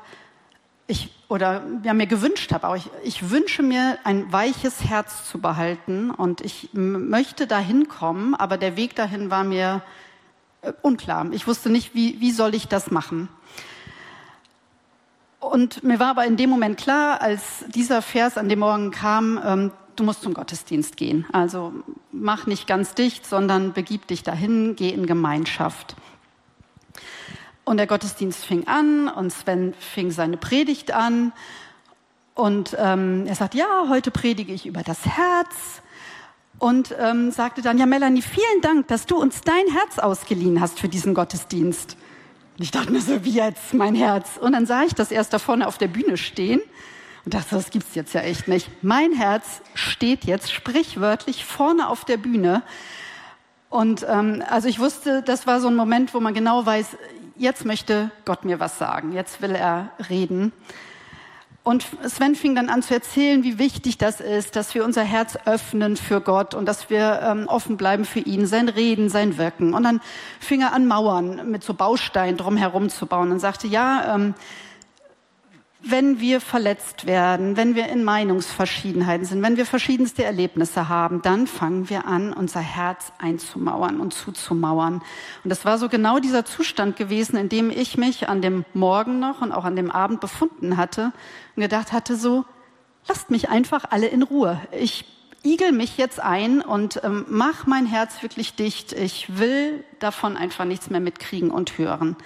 ich 0.86 1.10
oder 1.28 1.62
ja, 1.82 1.94
mir 1.94 2.06
gewünscht 2.06 2.52
habe, 2.52 2.68
auch 2.68 2.76
ich, 2.76 2.90
ich 3.02 3.30
wünsche 3.30 3.62
mir 3.62 3.98
ein 4.04 4.30
weiches 4.32 4.84
Herz 4.84 5.28
zu 5.28 5.40
behalten 5.40 6.10
und 6.10 6.42
ich 6.42 6.68
möchte 6.72 7.46
dahin 7.46 7.88
kommen, 7.88 8.34
aber 8.34 8.58
der 8.58 8.76
Weg 8.76 8.94
dahin 8.94 9.30
war 9.30 9.44
mir 9.44 9.82
äh, 10.62 10.72
unklar. 10.82 11.26
Ich 11.32 11.46
wusste 11.46 11.70
nicht, 11.70 11.94
wie, 11.94 12.20
wie 12.20 12.30
soll 12.30 12.54
ich 12.54 12.68
das 12.68 12.90
machen. 12.90 13.28
Und 15.40 15.82
mir 15.82 15.98
war 15.98 16.08
aber 16.08 16.24
in 16.24 16.36
dem 16.36 16.50
Moment 16.50 16.78
klar, 16.78 17.20
als 17.20 17.64
dieser 17.68 18.00
Vers 18.00 18.38
an 18.38 18.48
dem 18.48 18.60
Morgen 18.60 18.90
kam, 18.90 19.40
ähm, 19.44 19.70
du 19.96 20.04
musst 20.04 20.22
zum 20.22 20.34
Gottesdienst 20.34 20.96
gehen. 20.96 21.26
Also 21.32 21.72
mach 22.12 22.46
nicht 22.46 22.66
ganz 22.66 22.94
dicht, 22.94 23.26
sondern 23.26 23.72
begib 23.72 24.06
dich 24.06 24.22
dahin, 24.22 24.76
geh 24.76 24.90
in 24.90 25.06
Gemeinschaft. 25.06 25.96
Und 27.64 27.78
der 27.78 27.86
Gottesdienst 27.86 28.44
fing 28.44 28.66
an 28.66 29.08
und 29.08 29.32
Sven 29.32 29.74
fing 29.78 30.10
seine 30.10 30.36
Predigt 30.36 30.92
an. 30.92 31.32
Und 32.34 32.76
ähm, 32.78 33.26
er 33.26 33.34
sagt, 33.34 33.54
ja, 33.54 33.86
heute 33.88 34.10
predige 34.10 34.52
ich 34.52 34.66
über 34.66 34.82
das 34.82 35.06
Herz. 35.06 35.82
Und 36.58 36.94
ähm, 36.98 37.30
sagte 37.30 37.62
dann, 37.62 37.78
ja, 37.78 37.86
Melanie, 37.86 38.22
vielen 38.22 38.60
Dank, 38.60 38.88
dass 38.88 39.06
du 39.06 39.16
uns 39.16 39.40
dein 39.40 39.66
Herz 39.72 39.98
ausgeliehen 39.98 40.60
hast 40.60 40.78
für 40.78 40.88
diesen 40.88 41.14
Gottesdienst. 41.14 41.96
Und 42.56 42.62
ich 42.62 42.70
dachte 42.70 42.92
mir 42.92 43.00
so, 43.00 43.24
wie 43.24 43.32
jetzt 43.32 43.74
mein 43.74 43.94
Herz? 43.94 44.36
Und 44.40 44.52
dann 44.52 44.66
sah 44.66 44.82
ich 44.82 44.94
das 44.94 45.10
erst 45.10 45.32
da 45.32 45.38
vorne 45.38 45.66
auf 45.66 45.78
der 45.78 45.88
Bühne 45.88 46.16
stehen 46.16 46.60
und 47.24 47.34
dachte, 47.34 47.56
das 47.56 47.70
gibt's 47.70 47.94
jetzt 47.94 48.14
ja 48.14 48.20
echt 48.20 48.46
nicht. 48.46 48.68
Mein 48.82 49.12
Herz 49.12 49.62
steht 49.74 50.24
jetzt 50.24 50.52
sprichwörtlich 50.52 51.44
vorne 51.44 51.88
auf 51.88 52.04
der 52.04 52.18
Bühne. 52.18 52.62
Und 53.70 54.06
ähm, 54.08 54.42
also 54.48 54.68
ich 54.68 54.78
wusste, 54.78 55.22
das 55.22 55.46
war 55.46 55.60
so 55.60 55.66
ein 55.66 55.74
Moment, 55.74 56.14
wo 56.14 56.20
man 56.20 56.34
genau 56.34 56.64
weiß, 56.64 56.96
jetzt 57.36 57.64
möchte 57.64 58.10
Gott 58.24 58.44
mir 58.44 58.60
was 58.60 58.78
sagen, 58.78 59.12
jetzt 59.12 59.42
will 59.42 59.54
er 59.54 59.90
reden. 60.08 60.52
Und 61.64 61.86
Sven 62.06 62.34
fing 62.34 62.54
dann 62.54 62.68
an 62.68 62.82
zu 62.82 62.92
erzählen, 62.92 63.42
wie 63.42 63.58
wichtig 63.58 63.96
das 63.96 64.20
ist, 64.20 64.54
dass 64.54 64.74
wir 64.74 64.84
unser 64.84 65.02
Herz 65.02 65.38
öffnen 65.46 65.96
für 65.96 66.20
Gott 66.20 66.52
und 66.52 66.66
dass 66.66 66.90
wir 66.90 67.20
ähm, 67.22 67.48
offen 67.48 67.78
bleiben 67.78 68.04
für 68.04 68.20
ihn, 68.20 68.44
sein 68.44 68.68
Reden, 68.68 69.08
sein 69.08 69.38
Wirken. 69.38 69.72
Und 69.72 69.82
dann 69.84 70.02
fing 70.40 70.60
er 70.60 70.74
an, 70.74 70.86
Mauern 70.86 71.50
mit 71.50 71.64
so 71.64 71.72
Bausteinen 71.72 72.36
drumherum 72.36 72.90
zu 72.90 73.06
bauen 73.06 73.32
und 73.32 73.40
sagte, 73.40 73.66
ja, 73.66 74.14
ähm, 74.14 74.34
wenn 75.86 76.20
wir 76.20 76.40
verletzt 76.40 77.06
werden, 77.06 77.56
wenn 77.56 77.74
wir 77.74 77.88
in 77.88 78.04
Meinungsverschiedenheiten 78.04 79.26
sind, 79.26 79.42
wenn 79.42 79.56
wir 79.56 79.66
verschiedenste 79.66 80.24
Erlebnisse 80.24 80.88
haben, 80.88 81.22
dann 81.22 81.46
fangen 81.46 81.90
wir 81.90 82.06
an, 82.06 82.32
unser 82.32 82.60
Herz 82.60 83.12
einzumauern 83.18 84.00
und 84.00 84.14
zuzumauern. 84.14 85.02
Und 85.42 85.50
das 85.50 85.64
war 85.64 85.78
so 85.78 85.88
genau 85.88 86.18
dieser 86.18 86.44
Zustand 86.44 86.96
gewesen, 86.96 87.36
in 87.36 87.48
dem 87.48 87.70
ich 87.70 87.98
mich 87.98 88.28
an 88.28 88.40
dem 88.40 88.64
Morgen 88.72 89.20
noch 89.20 89.42
und 89.42 89.52
auch 89.52 89.64
an 89.64 89.76
dem 89.76 89.90
Abend 89.90 90.20
befunden 90.20 90.76
hatte 90.76 91.12
und 91.54 91.62
gedacht 91.62 91.92
hatte, 91.92 92.16
so, 92.16 92.44
lasst 93.06 93.30
mich 93.30 93.48
einfach 93.48 93.84
alle 93.90 94.06
in 94.06 94.22
Ruhe. 94.22 94.60
Ich 94.72 95.04
igel 95.44 95.72
mich 95.72 95.98
jetzt 95.98 96.20
ein 96.20 96.62
und 96.62 97.00
ähm, 97.04 97.26
mach 97.28 97.66
mein 97.66 97.86
Herz 97.86 98.22
wirklich 98.22 98.54
dicht. 98.54 98.92
Ich 98.92 99.38
will 99.38 99.84
davon 99.98 100.36
einfach 100.36 100.64
nichts 100.64 100.88
mehr 100.88 101.00
mitkriegen 101.00 101.50
und 101.50 101.76
hören. 101.76 102.16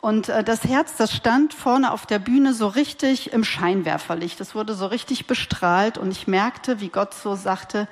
Und 0.00 0.28
äh, 0.28 0.44
das 0.44 0.64
Herz, 0.64 0.96
das 0.96 1.12
stand 1.12 1.54
vorne 1.54 1.92
auf 1.92 2.06
der 2.06 2.18
Bühne 2.18 2.54
so 2.54 2.68
richtig 2.68 3.32
im 3.32 3.44
Scheinwerferlicht. 3.44 4.40
Es 4.40 4.54
wurde 4.54 4.74
so 4.74 4.86
richtig 4.86 5.26
bestrahlt 5.26 5.98
und 5.98 6.10
ich 6.10 6.26
merkte, 6.28 6.80
wie 6.80 6.88
Gott 6.88 7.14
so 7.14 7.34
sagte, 7.34 7.88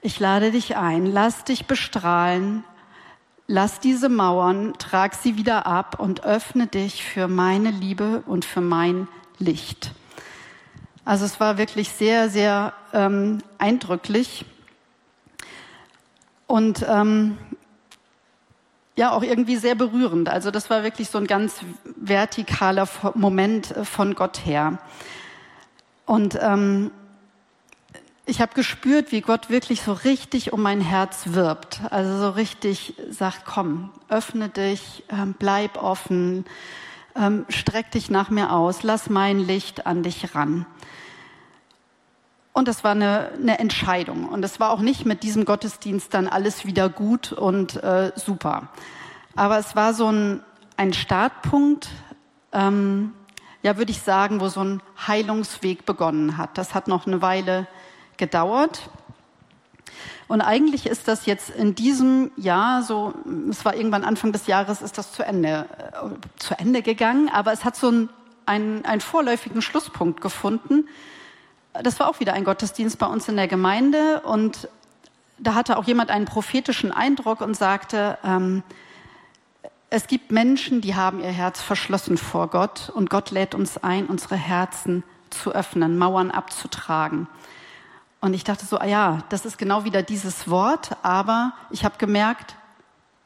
ich 0.00 0.20
lade 0.20 0.50
dich 0.50 0.76
ein, 0.76 1.06
lass 1.06 1.44
dich 1.44 1.66
bestrahlen, 1.66 2.64
lass 3.46 3.80
diese 3.80 4.08
Mauern, 4.08 4.74
trag 4.78 5.14
sie 5.14 5.36
wieder 5.36 5.66
ab 5.66 5.98
und 5.98 6.24
öffne 6.24 6.66
dich 6.66 7.04
für 7.04 7.28
meine 7.28 7.70
Liebe 7.70 8.22
und 8.26 8.44
für 8.44 8.60
mein 8.60 9.08
Licht. 9.38 9.92
Also 11.04 11.26
es 11.26 11.40
war 11.40 11.58
wirklich 11.58 11.90
sehr, 11.90 12.30
sehr 12.30 12.72
ähm, 12.94 13.38
eindrücklich. 13.58 14.46
Und 16.46 16.84
ähm, 16.88 17.36
ja 18.96 19.12
auch 19.12 19.22
irgendwie 19.22 19.56
sehr 19.56 19.74
berührend. 19.74 20.28
Also 20.28 20.50
das 20.50 20.70
war 20.70 20.82
wirklich 20.82 21.08
so 21.10 21.18
ein 21.18 21.26
ganz 21.26 21.60
vertikaler 22.04 22.88
Moment 23.14 23.76
äh, 23.76 23.84
von 23.84 24.14
Gott 24.14 24.44
her. 24.44 24.78
Und 26.06 26.38
ähm, 26.40 26.90
ich 28.26 28.40
habe 28.40 28.54
gespürt, 28.54 29.12
wie 29.12 29.20
Gott 29.20 29.50
wirklich 29.50 29.82
so 29.82 29.92
richtig 29.92 30.52
um 30.52 30.62
mein 30.62 30.80
Herz 30.80 31.24
wirbt. 31.28 31.80
Also 31.90 32.18
so 32.18 32.30
richtig 32.30 32.94
sagt, 33.10 33.44
komm, 33.44 33.90
öffne 34.08 34.48
dich, 34.48 35.04
ähm, 35.10 35.34
bleib 35.38 35.82
offen, 35.82 36.46
ähm, 37.16 37.44
streck 37.48 37.90
dich 37.90 38.10
nach 38.10 38.30
mir 38.30 38.52
aus, 38.52 38.82
lass 38.82 39.10
mein 39.10 39.38
Licht 39.38 39.86
an 39.86 40.02
dich 40.02 40.34
ran. 40.34 40.66
Und 42.54 42.68
das 42.68 42.84
war 42.84 42.92
eine, 42.92 43.32
eine 43.34 43.58
Entscheidung. 43.58 44.28
Und 44.28 44.44
es 44.44 44.60
war 44.60 44.70
auch 44.70 44.78
nicht 44.78 45.04
mit 45.04 45.24
diesem 45.24 45.44
Gottesdienst 45.44 46.14
dann 46.14 46.28
alles 46.28 46.64
wieder 46.64 46.88
gut 46.88 47.32
und 47.32 47.82
äh, 47.82 48.12
super. 48.14 48.68
Aber 49.34 49.58
es 49.58 49.74
war 49.74 49.92
so 49.92 50.08
ein, 50.08 50.40
ein 50.76 50.92
Startpunkt, 50.92 51.88
ähm, 52.52 53.12
ja, 53.62 53.76
würde 53.76 53.90
ich 53.90 54.02
sagen, 54.02 54.40
wo 54.40 54.48
so 54.48 54.62
ein 54.62 54.82
Heilungsweg 55.04 55.84
begonnen 55.84 56.36
hat. 56.36 56.56
Das 56.56 56.74
hat 56.74 56.86
noch 56.86 57.08
eine 57.08 57.20
Weile 57.20 57.66
gedauert. 58.18 58.88
Und 60.28 60.40
eigentlich 60.40 60.86
ist 60.86 61.08
das 61.08 61.26
jetzt 61.26 61.50
in 61.50 61.74
diesem 61.74 62.30
Jahr 62.36 62.84
so, 62.84 63.14
es 63.50 63.64
war 63.64 63.74
irgendwann 63.74 64.04
Anfang 64.04 64.30
des 64.30 64.46
Jahres, 64.46 64.80
ist 64.80 64.96
das 64.96 65.12
zu 65.12 65.24
Ende, 65.24 65.66
äh, 65.78 66.08
zu 66.38 66.56
Ende 66.56 66.82
gegangen, 66.82 67.28
aber 67.28 67.52
es 67.52 67.64
hat 67.64 67.74
so 67.74 67.88
einen, 67.88 68.08
einen, 68.46 68.84
einen 68.84 69.00
vorläufigen 69.00 69.60
Schlusspunkt 69.60 70.20
gefunden, 70.20 70.86
das 71.82 71.98
war 72.00 72.08
auch 72.08 72.20
wieder 72.20 72.32
ein 72.34 72.44
Gottesdienst 72.44 72.98
bei 72.98 73.06
uns 73.06 73.28
in 73.28 73.36
der 73.36 73.48
Gemeinde 73.48 74.20
und 74.20 74.68
da 75.38 75.54
hatte 75.54 75.76
auch 75.76 75.84
jemand 75.84 76.10
einen 76.10 76.24
prophetischen 76.26 76.92
Eindruck 76.92 77.40
und 77.40 77.56
sagte, 77.56 78.18
ähm, 78.24 78.62
es 79.90 80.06
gibt 80.06 80.32
Menschen, 80.32 80.80
die 80.80 80.94
haben 80.94 81.20
ihr 81.20 81.30
Herz 81.30 81.60
verschlossen 81.60 82.16
vor 82.16 82.48
Gott 82.48 82.90
und 82.94 83.10
Gott 83.10 83.30
lädt 83.30 83.54
uns 83.54 83.78
ein, 83.78 84.06
unsere 84.06 84.36
Herzen 84.36 85.02
zu 85.30 85.52
öffnen, 85.52 85.98
Mauern 85.98 86.30
abzutragen. 86.30 87.28
Und 88.20 88.34
ich 88.34 88.44
dachte 88.44 88.64
so, 88.64 88.78
ah 88.78 88.86
ja, 88.86 89.18
das 89.28 89.44
ist 89.44 89.58
genau 89.58 89.84
wieder 89.84 90.02
dieses 90.02 90.48
Wort, 90.48 90.96
aber 91.02 91.52
ich 91.70 91.84
habe 91.84 91.98
gemerkt, 91.98 92.56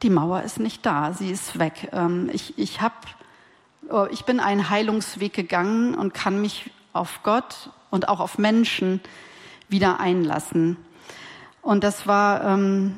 die 0.01 0.09
Mauer 0.09 0.41
ist 0.41 0.59
nicht 0.59 0.85
da, 0.85 1.13
sie 1.13 1.31
ist 1.31 1.57
weg. 1.59 1.89
Ähm, 1.93 2.29
ich, 2.33 2.57
ich, 2.57 2.81
hab, 2.81 3.05
oh, 3.89 4.07
ich 4.11 4.25
bin 4.25 4.39
einen 4.39 4.69
Heilungsweg 4.69 5.33
gegangen 5.33 5.95
und 5.95 6.13
kann 6.13 6.41
mich 6.41 6.71
auf 6.93 7.21
Gott 7.23 7.69
und 7.89 8.07
auch 8.07 8.19
auf 8.19 8.37
Menschen 8.37 9.01
wieder 9.67 9.99
einlassen. 9.99 10.77
Und 11.61 11.83
das 11.83 12.07
war 12.07 12.43
ähm, 12.43 12.97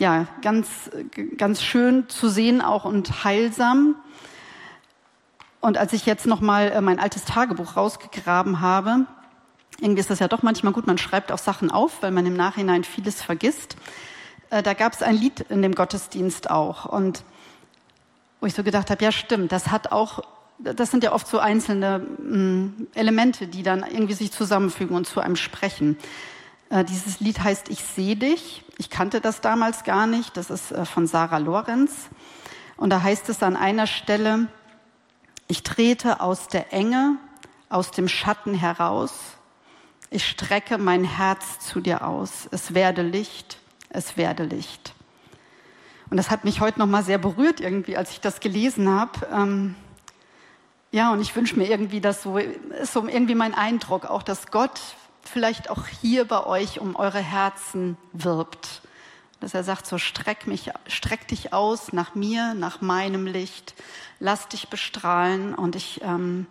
ja 0.00 0.26
ganz, 0.42 0.90
ganz 1.36 1.62
schön 1.62 2.08
zu 2.08 2.28
sehen 2.28 2.60
auch 2.60 2.84
und 2.84 3.24
heilsam. 3.24 3.96
Und 5.60 5.76
als 5.76 5.92
ich 5.92 6.06
jetzt 6.06 6.26
noch 6.26 6.40
mal 6.40 6.70
äh, 6.70 6.80
mein 6.80 7.00
altes 7.00 7.24
Tagebuch 7.24 7.76
rausgegraben 7.76 8.60
habe, 8.60 9.06
irgendwie 9.80 10.00
ist 10.00 10.10
das 10.10 10.18
ja 10.18 10.28
doch 10.28 10.42
manchmal 10.42 10.72
gut, 10.72 10.86
man 10.86 10.98
schreibt 10.98 11.30
auch 11.30 11.38
Sachen 11.38 11.70
auf, 11.70 12.02
weil 12.02 12.10
man 12.10 12.26
im 12.26 12.34
Nachhinein 12.34 12.84
vieles 12.84 13.22
vergisst. 13.22 13.76
Äh, 14.50 14.62
da 14.62 14.74
gab 14.74 14.92
es 14.92 15.02
ein 15.02 15.16
Lied 15.16 15.40
in 15.40 15.62
dem 15.62 15.74
Gottesdienst 15.74 16.50
auch 16.50 16.84
und 16.84 17.22
wo 18.40 18.46
ich 18.46 18.54
so 18.54 18.62
gedacht 18.62 18.90
habe, 18.90 19.02
ja 19.04 19.12
stimmt, 19.12 19.50
das 19.52 19.68
hat 19.68 19.90
auch, 19.90 20.22
das 20.58 20.90
sind 20.90 21.04
ja 21.04 21.12
oft 21.12 21.26
so 21.26 21.38
einzelne 21.38 22.00
mm, 22.00 22.88
Elemente, 22.94 23.46
die 23.46 23.62
dann 23.62 23.84
irgendwie 23.88 24.14
sich 24.14 24.32
zusammenfügen 24.32 24.96
und 24.96 25.06
zu 25.06 25.20
einem 25.20 25.36
sprechen. 25.36 25.96
Äh, 26.70 26.84
dieses 26.84 27.20
Lied 27.20 27.42
heißt 27.42 27.68
Ich 27.70 27.84
sehe 27.84 28.16
dich. 28.16 28.64
Ich 28.76 28.90
kannte 28.90 29.20
das 29.20 29.40
damals 29.40 29.84
gar 29.84 30.06
nicht. 30.06 30.36
Das 30.36 30.50
ist 30.50 30.72
äh, 30.72 30.84
von 30.84 31.06
Sarah 31.06 31.38
Lorenz. 31.38 32.08
Und 32.76 32.90
da 32.90 33.02
heißt 33.02 33.28
es 33.28 33.42
an 33.42 33.56
einer 33.56 33.86
Stelle, 33.86 34.48
ich 35.48 35.62
trete 35.62 36.20
aus 36.20 36.48
der 36.48 36.72
Enge, 36.72 37.16
aus 37.68 37.90
dem 37.90 38.08
Schatten 38.08 38.54
heraus. 38.54 39.12
Ich 40.10 40.26
strecke 40.26 40.78
mein 40.78 41.04
Herz 41.04 41.60
zu 41.60 41.80
dir 41.80 42.06
aus. 42.06 42.48
Es 42.50 42.74
werde 42.74 43.02
Licht, 43.02 43.58
es 43.88 44.16
werde 44.16 44.44
Licht. 44.44 44.94
Und 46.10 46.16
das 46.16 46.30
hat 46.30 46.44
mich 46.44 46.60
heute 46.60 46.78
noch 46.78 46.86
mal 46.86 47.02
sehr 47.02 47.18
berührt 47.18 47.60
irgendwie, 47.60 47.96
als 47.96 48.10
ich 48.12 48.20
das 48.20 48.40
gelesen 48.40 48.88
habe. 48.88 49.26
Ähm, 49.32 49.74
ja, 50.90 51.12
und 51.12 51.20
ich 51.20 51.34
wünsche 51.36 51.56
mir 51.56 51.68
irgendwie, 51.68 52.00
dass 52.00 52.22
so 52.22 52.38
ist 52.38 52.92
so 52.92 53.06
irgendwie 53.06 53.34
mein 53.34 53.54
Eindruck, 53.54 54.06
auch 54.06 54.22
dass 54.22 54.50
Gott 54.50 54.80
vielleicht 55.22 55.68
auch 55.70 55.86
hier 55.86 56.26
bei 56.26 56.46
euch 56.46 56.80
um 56.80 56.96
eure 56.96 57.20
Herzen 57.20 57.96
wirbt. 58.12 58.82
Dass 59.40 59.54
er 59.54 59.62
sagt, 59.62 59.86
so 59.86 59.98
streck 59.98 60.46
mich, 60.46 60.70
streck 60.86 61.28
dich 61.28 61.52
aus 61.52 61.92
nach 61.92 62.14
mir, 62.14 62.54
nach 62.54 62.80
meinem 62.80 63.26
Licht, 63.26 63.74
lass 64.18 64.48
dich 64.48 64.68
bestrahlen. 64.68 65.54
Und 65.54 65.76
ich 65.76 66.00
ähm, 66.02 66.46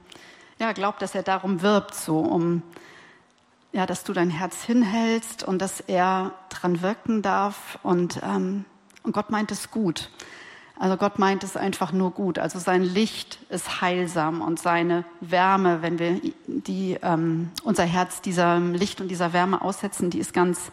ja, 0.59 0.71
glaube, 0.71 0.97
dass 0.99 1.15
er 1.15 1.23
darum 1.23 1.61
wirbt, 1.61 1.95
so 1.95 2.19
um 2.19 2.63
ja, 3.73 3.85
dass 3.85 4.03
du 4.03 4.13
dein 4.13 4.29
Herz 4.29 4.63
hinhältst 4.63 5.43
und 5.43 5.59
dass 5.61 5.81
er 5.81 6.31
dran 6.49 6.81
wirken 6.81 7.21
darf. 7.21 7.77
Und, 7.83 8.19
ähm, 8.23 8.65
und 9.03 9.11
Gott 9.11 9.29
meint 9.29 9.51
es 9.51 9.69
gut. 9.69 10.09
Also 10.79 10.95
Gott 10.95 11.17
meint 11.17 11.43
es 11.43 11.57
einfach 11.57 11.91
nur 11.91 12.11
gut. 12.11 12.37
Also 12.37 12.59
sein 12.59 12.83
Licht 12.83 13.39
ist 13.49 13.81
heilsam 13.81 14.41
und 14.41 14.59
seine 14.59 15.05
Wärme, 15.21 15.81
wenn 15.81 15.97
wir 15.97 16.21
die, 16.45 16.97
ähm, 17.01 17.49
unser 17.63 17.83
Herz 17.83 18.21
diesem 18.21 18.73
Licht 18.73 19.01
und 19.01 19.07
dieser 19.07 19.33
Wärme 19.33 19.61
aussetzen, 19.61 20.11
die 20.11 20.19
ist 20.19 20.33
ganz 20.33 20.71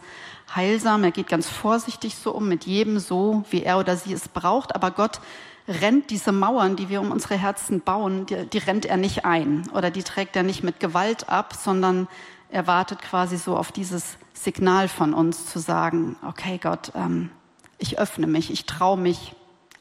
heilsam. 0.53 1.03
Er 1.03 1.11
geht 1.11 1.27
ganz 1.27 1.49
vorsichtig 1.49 2.15
so 2.15 2.31
um, 2.31 2.47
mit 2.47 2.65
jedem 2.65 2.99
so, 2.99 3.43
wie 3.49 3.63
er 3.63 3.79
oder 3.79 3.97
sie 3.97 4.13
es 4.13 4.27
braucht. 4.27 4.75
Aber 4.75 4.91
Gott 4.91 5.21
rennt 5.67 6.11
diese 6.11 6.31
Mauern, 6.31 6.75
die 6.75 6.89
wir 6.89 7.01
um 7.01 7.11
unsere 7.11 7.35
Herzen 7.35 7.81
bauen, 7.81 8.27
die, 8.27 8.45
die 8.45 8.59
rennt 8.59 8.85
er 8.85 8.97
nicht 8.97 9.25
ein 9.25 9.67
oder 9.73 9.89
die 9.89 10.03
trägt 10.03 10.35
er 10.35 10.43
nicht 10.43 10.63
mit 10.63 10.79
Gewalt 10.79 11.29
ab, 11.29 11.55
sondern 11.55 12.07
er 12.49 12.67
wartet 12.67 13.01
quasi 13.01 13.37
so 13.37 13.57
auf 13.57 13.71
dieses 13.71 14.17
Signal 14.33 14.87
von 14.87 15.15
uns 15.15 15.47
zu 15.47 15.57
sagen, 15.57 16.15
okay 16.27 16.59
Gott, 16.61 16.91
ähm, 16.93 17.31
ich 17.79 17.97
öffne 17.97 18.27
mich, 18.27 18.51
ich 18.51 18.65
traue 18.65 18.97
mich 18.97 19.33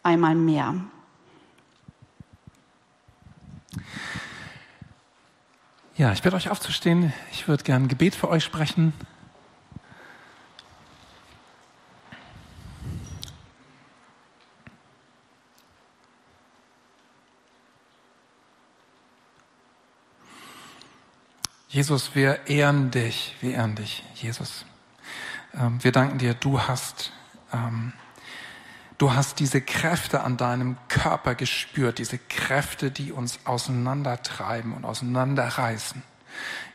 einmal 0.04 0.34
mehr. 0.34 0.74
Ja, 5.96 6.12
ich 6.12 6.24
werde 6.24 6.36
euch 6.36 6.50
aufzustehen. 6.50 7.12
Ich 7.32 7.48
würde 7.48 7.64
gerne 7.64 7.86
ein 7.86 7.88
Gebet 7.88 8.14
für 8.14 8.28
euch 8.28 8.44
sprechen. 8.44 8.92
Jesus, 21.68 22.14
wir 22.14 22.46
ehren 22.46 22.92
dich, 22.92 23.34
wir 23.40 23.54
ehren 23.54 23.74
dich, 23.74 24.04
Jesus. 24.14 24.64
Ähm, 25.54 25.82
wir 25.82 25.90
danken 25.90 26.18
dir, 26.18 26.34
du 26.34 26.60
hast 26.60 27.10
ähm, 27.52 27.92
Du 28.98 29.12
hast 29.12 29.40
diese 29.40 29.60
Kräfte 29.60 30.22
an 30.22 30.36
deinem 30.36 30.76
Körper 30.88 31.34
gespürt, 31.34 31.98
diese 31.98 32.18
Kräfte, 32.18 32.90
die 32.90 33.12
uns 33.12 33.40
auseinandertreiben 33.44 34.72
und 34.72 34.84
auseinanderreißen. 34.84 36.02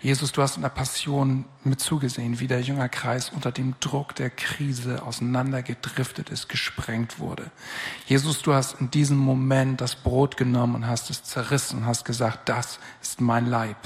Jesus, 0.01 0.31
du 0.31 0.41
hast 0.41 0.55
in 0.55 0.61
der 0.61 0.69
Passion 0.69 1.45
mit 1.63 1.81
zugesehen, 1.81 2.39
wie 2.39 2.47
der 2.47 2.61
Jüngerkreis 2.61 3.29
unter 3.29 3.51
dem 3.51 3.75
Druck 3.81 4.15
der 4.15 4.29
Krise 4.29 5.03
auseinandergedriftet 5.03 6.29
ist, 6.29 6.47
gesprengt 6.47 7.19
wurde. 7.19 7.51
Jesus, 8.05 8.41
du 8.41 8.53
hast 8.53 8.79
in 8.79 8.89
diesem 8.91 9.17
Moment 9.17 9.81
das 9.81 9.95
Brot 9.95 10.37
genommen 10.37 10.75
und 10.75 10.87
hast 10.87 11.09
es 11.09 11.23
zerrissen 11.23 11.79
und 11.79 11.85
hast 11.85 12.05
gesagt, 12.05 12.47
das 12.47 12.79
ist 13.01 13.19
mein 13.19 13.47
Leib. 13.47 13.77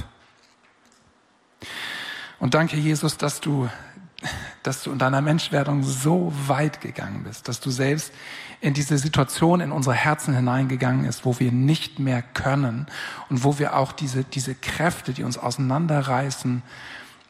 Und 2.40 2.54
danke, 2.54 2.78
Jesus, 2.78 3.18
dass 3.18 3.42
du 3.42 3.70
dass 4.64 4.84
du 4.84 4.92
in 4.92 5.00
deiner 5.00 5.22
Menschwerdung 5.22 5.84
so 5.84 6.34
weit 6.48 6.82
gegangen 6.82 7.24
bist, 7.24 7.48
dass 7.48 7.60
du 7.60 7.70
selbst 7.70 8.14
in 8.62 8.74
diese 8.74 8.98
Situation 8.98 9.60
in 9.60 9.72
unsere 9.72 9.96
Herzen 9.96 10.34
hineingegangen 10.34 11.06
ist, 11.06 11.26
wo 11.26 11.40
wir 11.40 11.52
nicht 11.52 12.00
mehr 12.00 12.22
können 12.22 12.88
und 13.30 13.44
wo 13.44 13.60
wir 13.60 13.76
auch 13.76 13.92
diese, 13.92 14.24
diese 14.24 14.56
Kräfte, 14.56 15.14
die 15.14 15.24
uns 15.24 15.38
auseinanderreißen, 15.38 16.64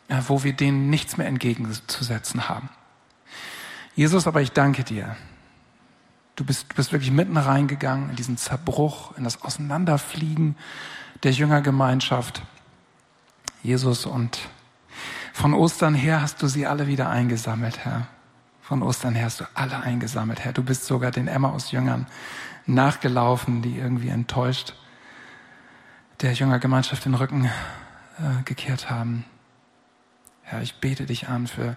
äh, 0.10 0.22
wo 0.28 0.44
wir 0.44 0.54
denen 0.54 0.90
nichts 0.90 1.18
mehr 1.18 1.28
entgegenzusetzen 1.28 2.50
haben. 2.50 2.70
Jesus, 3.96 4.28
aber 4.28 4.42
ich 4.42 4.52
danke 4.52 4.84
dir. 4.84 5.16
Du 6.36 6.44
bist, 6.44 6.72
du 6.72 6.76
bist 6.76 6.92
wirklich 6.92 7.12
mitten 7.12 7.38
reingegangen 7.38 8.10
in 8.10 8.16
diesen 8.16 8.38
Zerbruch, 8.38 9.16
in 9.18 9.24
das 9.24 9.44
Auseinanderfliegen 9.44 10.56
der 11.22 11.32
Jüngergemeinschaft. 11.32 12.42
Jesus 13.62 14.06
und 14.06 14.40
von 15.34 15.54
Ostern 15.56 15.96
her 15.96 16.22
hast 16.22 16.42
du 16.42 16.48
sie 16.48 16.68
alle 16.68 16.88
wieder 16.88 17.10
eingesammelt, 17.10 17.80
Herr. 17.84 18.08
Von 18.62 18.82
Ostern 18.82 19.16
her 19.16 19.26
hast 19.26 19.42
du 19.42 19.46
alle 19.56 19.82
eingesammelt, 19.82 20.40
Herr. 20.46 20.54
Du 20.54 20.64
bist 20.64 20.86
sogar 20.86 21.12
den 21.12 21.28
Emmaus-Jüngern 21.28 22.08
nachgelaufen, 22.66 23.62
die 23.62 23.78
irgendwie 23.78 24.10
enttäuscht 24.10 24.76
der 26.22 26.34
Jüngergemeinschaft 26.34 27.04
den 27.04 27.16
Rücken 27.16 27.46
äh, 27.46 28.44
gekehrt 28.46 28.90
haben. 28.90 29.26
Herr, 30.44 30.62
ich 30.62 30.76
bete 30.76 31.08
dich 31.08 31.28
an 31.28 31.48
für 31.48 31.76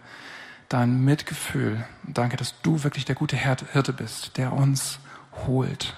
dein 0.68 1.02
Mitgefühl. 1.04 1.84
Danke, 2.04 2.36
dass 2.36 2.60
du 2.60 2.84
wirklich 2.84 3.06
der 3.06 3.14
gute 3.14 3.36
Hirte 3.36 3.92
bist, 3.92 4.36
der 4.36 4.52
uns 4.52 5.00
holt. 5.46 5.96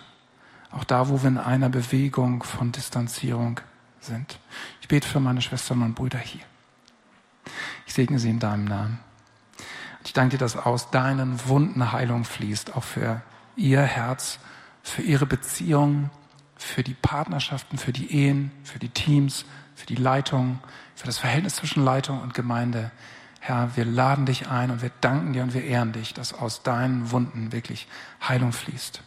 Auch 0.71 0.85
da, 0.85 1.09
wo 1.09 1.23
wir 1.23 1.29
in 1.29 1.39
einer 1.39 1.69
Bewegung 1.69 2.45
von 2.45 2.73
Distanzierung 2.73 3.61
sind. 4.01 4.39
Ich 4.81 4.89
bete 4.89 5.09
für 5.09 5.21
meine 5.21 5.43
Schwestern 5.43 5.83
und 5.83 5.95
Brüder 5.95 6.19
hier. 6.19 6.48
Ich 7.87 7.95
segne 7.95 8.19
sie 8.19 8.31
in 8.31 8.39
deinem 8.39 8.65
Namen. 8.65 8.99
Ich 10.05 10.13
danke 10.13 10.37
dir, 10.37 10.39
dass 10.39 10.57
aus 10.57 10.91
deinen 10.91 11.47
Wunden 11.49 11.93
Heilung 11.93 12.25
fließt, 12.25 12.77
auch 12.77 12.85
für 12.85 13.23
ihr 13.57 13.83
Herz, 13.83 14.39
für 14.83 15.03
ihre 15.03 15.27
Beziehungen, 15.27 16.11
für 16.57 16.83
die 16.83 16.95
Partnerschaften, 16.95 17.79
für 17.79 17.93
die 17.93 18.13
Ehen, 18.13 18.51
für 18.65 18.79
die 18.79 18.89
Teams, 18.89 19.45
für 19.75 19.87
die 19.87 19.97
Leitung, 19.97 20.59
für 20.95 21.07
das 21.07 21.19
Verhältnis 21.19 21.57
zwischen 21.57 21.85
Leitung 21.85 22.21
und 22.21 22.35
Gemeinde. 22.35 22.91
Herr, 23.41 23.77
wir 23.77 23.85
laden 23.85 24.27
dich 24.27 24.49
ein 24.49 24.71
und 24.71 24.83
wir 24.83 24.91
danken 25.01 25.33
dir 25.33 25.43
und 25.43 25.55
wir 25.55 25.65
ehren 25.65 25.93
dich, 25.93 26.15
dass 26.15 26.33
aus 26.33 26.63
deinen 26.63 27.11
Wunden 27.13 27.53
wirklich 27.53 27.87
Heilung 28.27 28.53
fließt. 28.53 29.03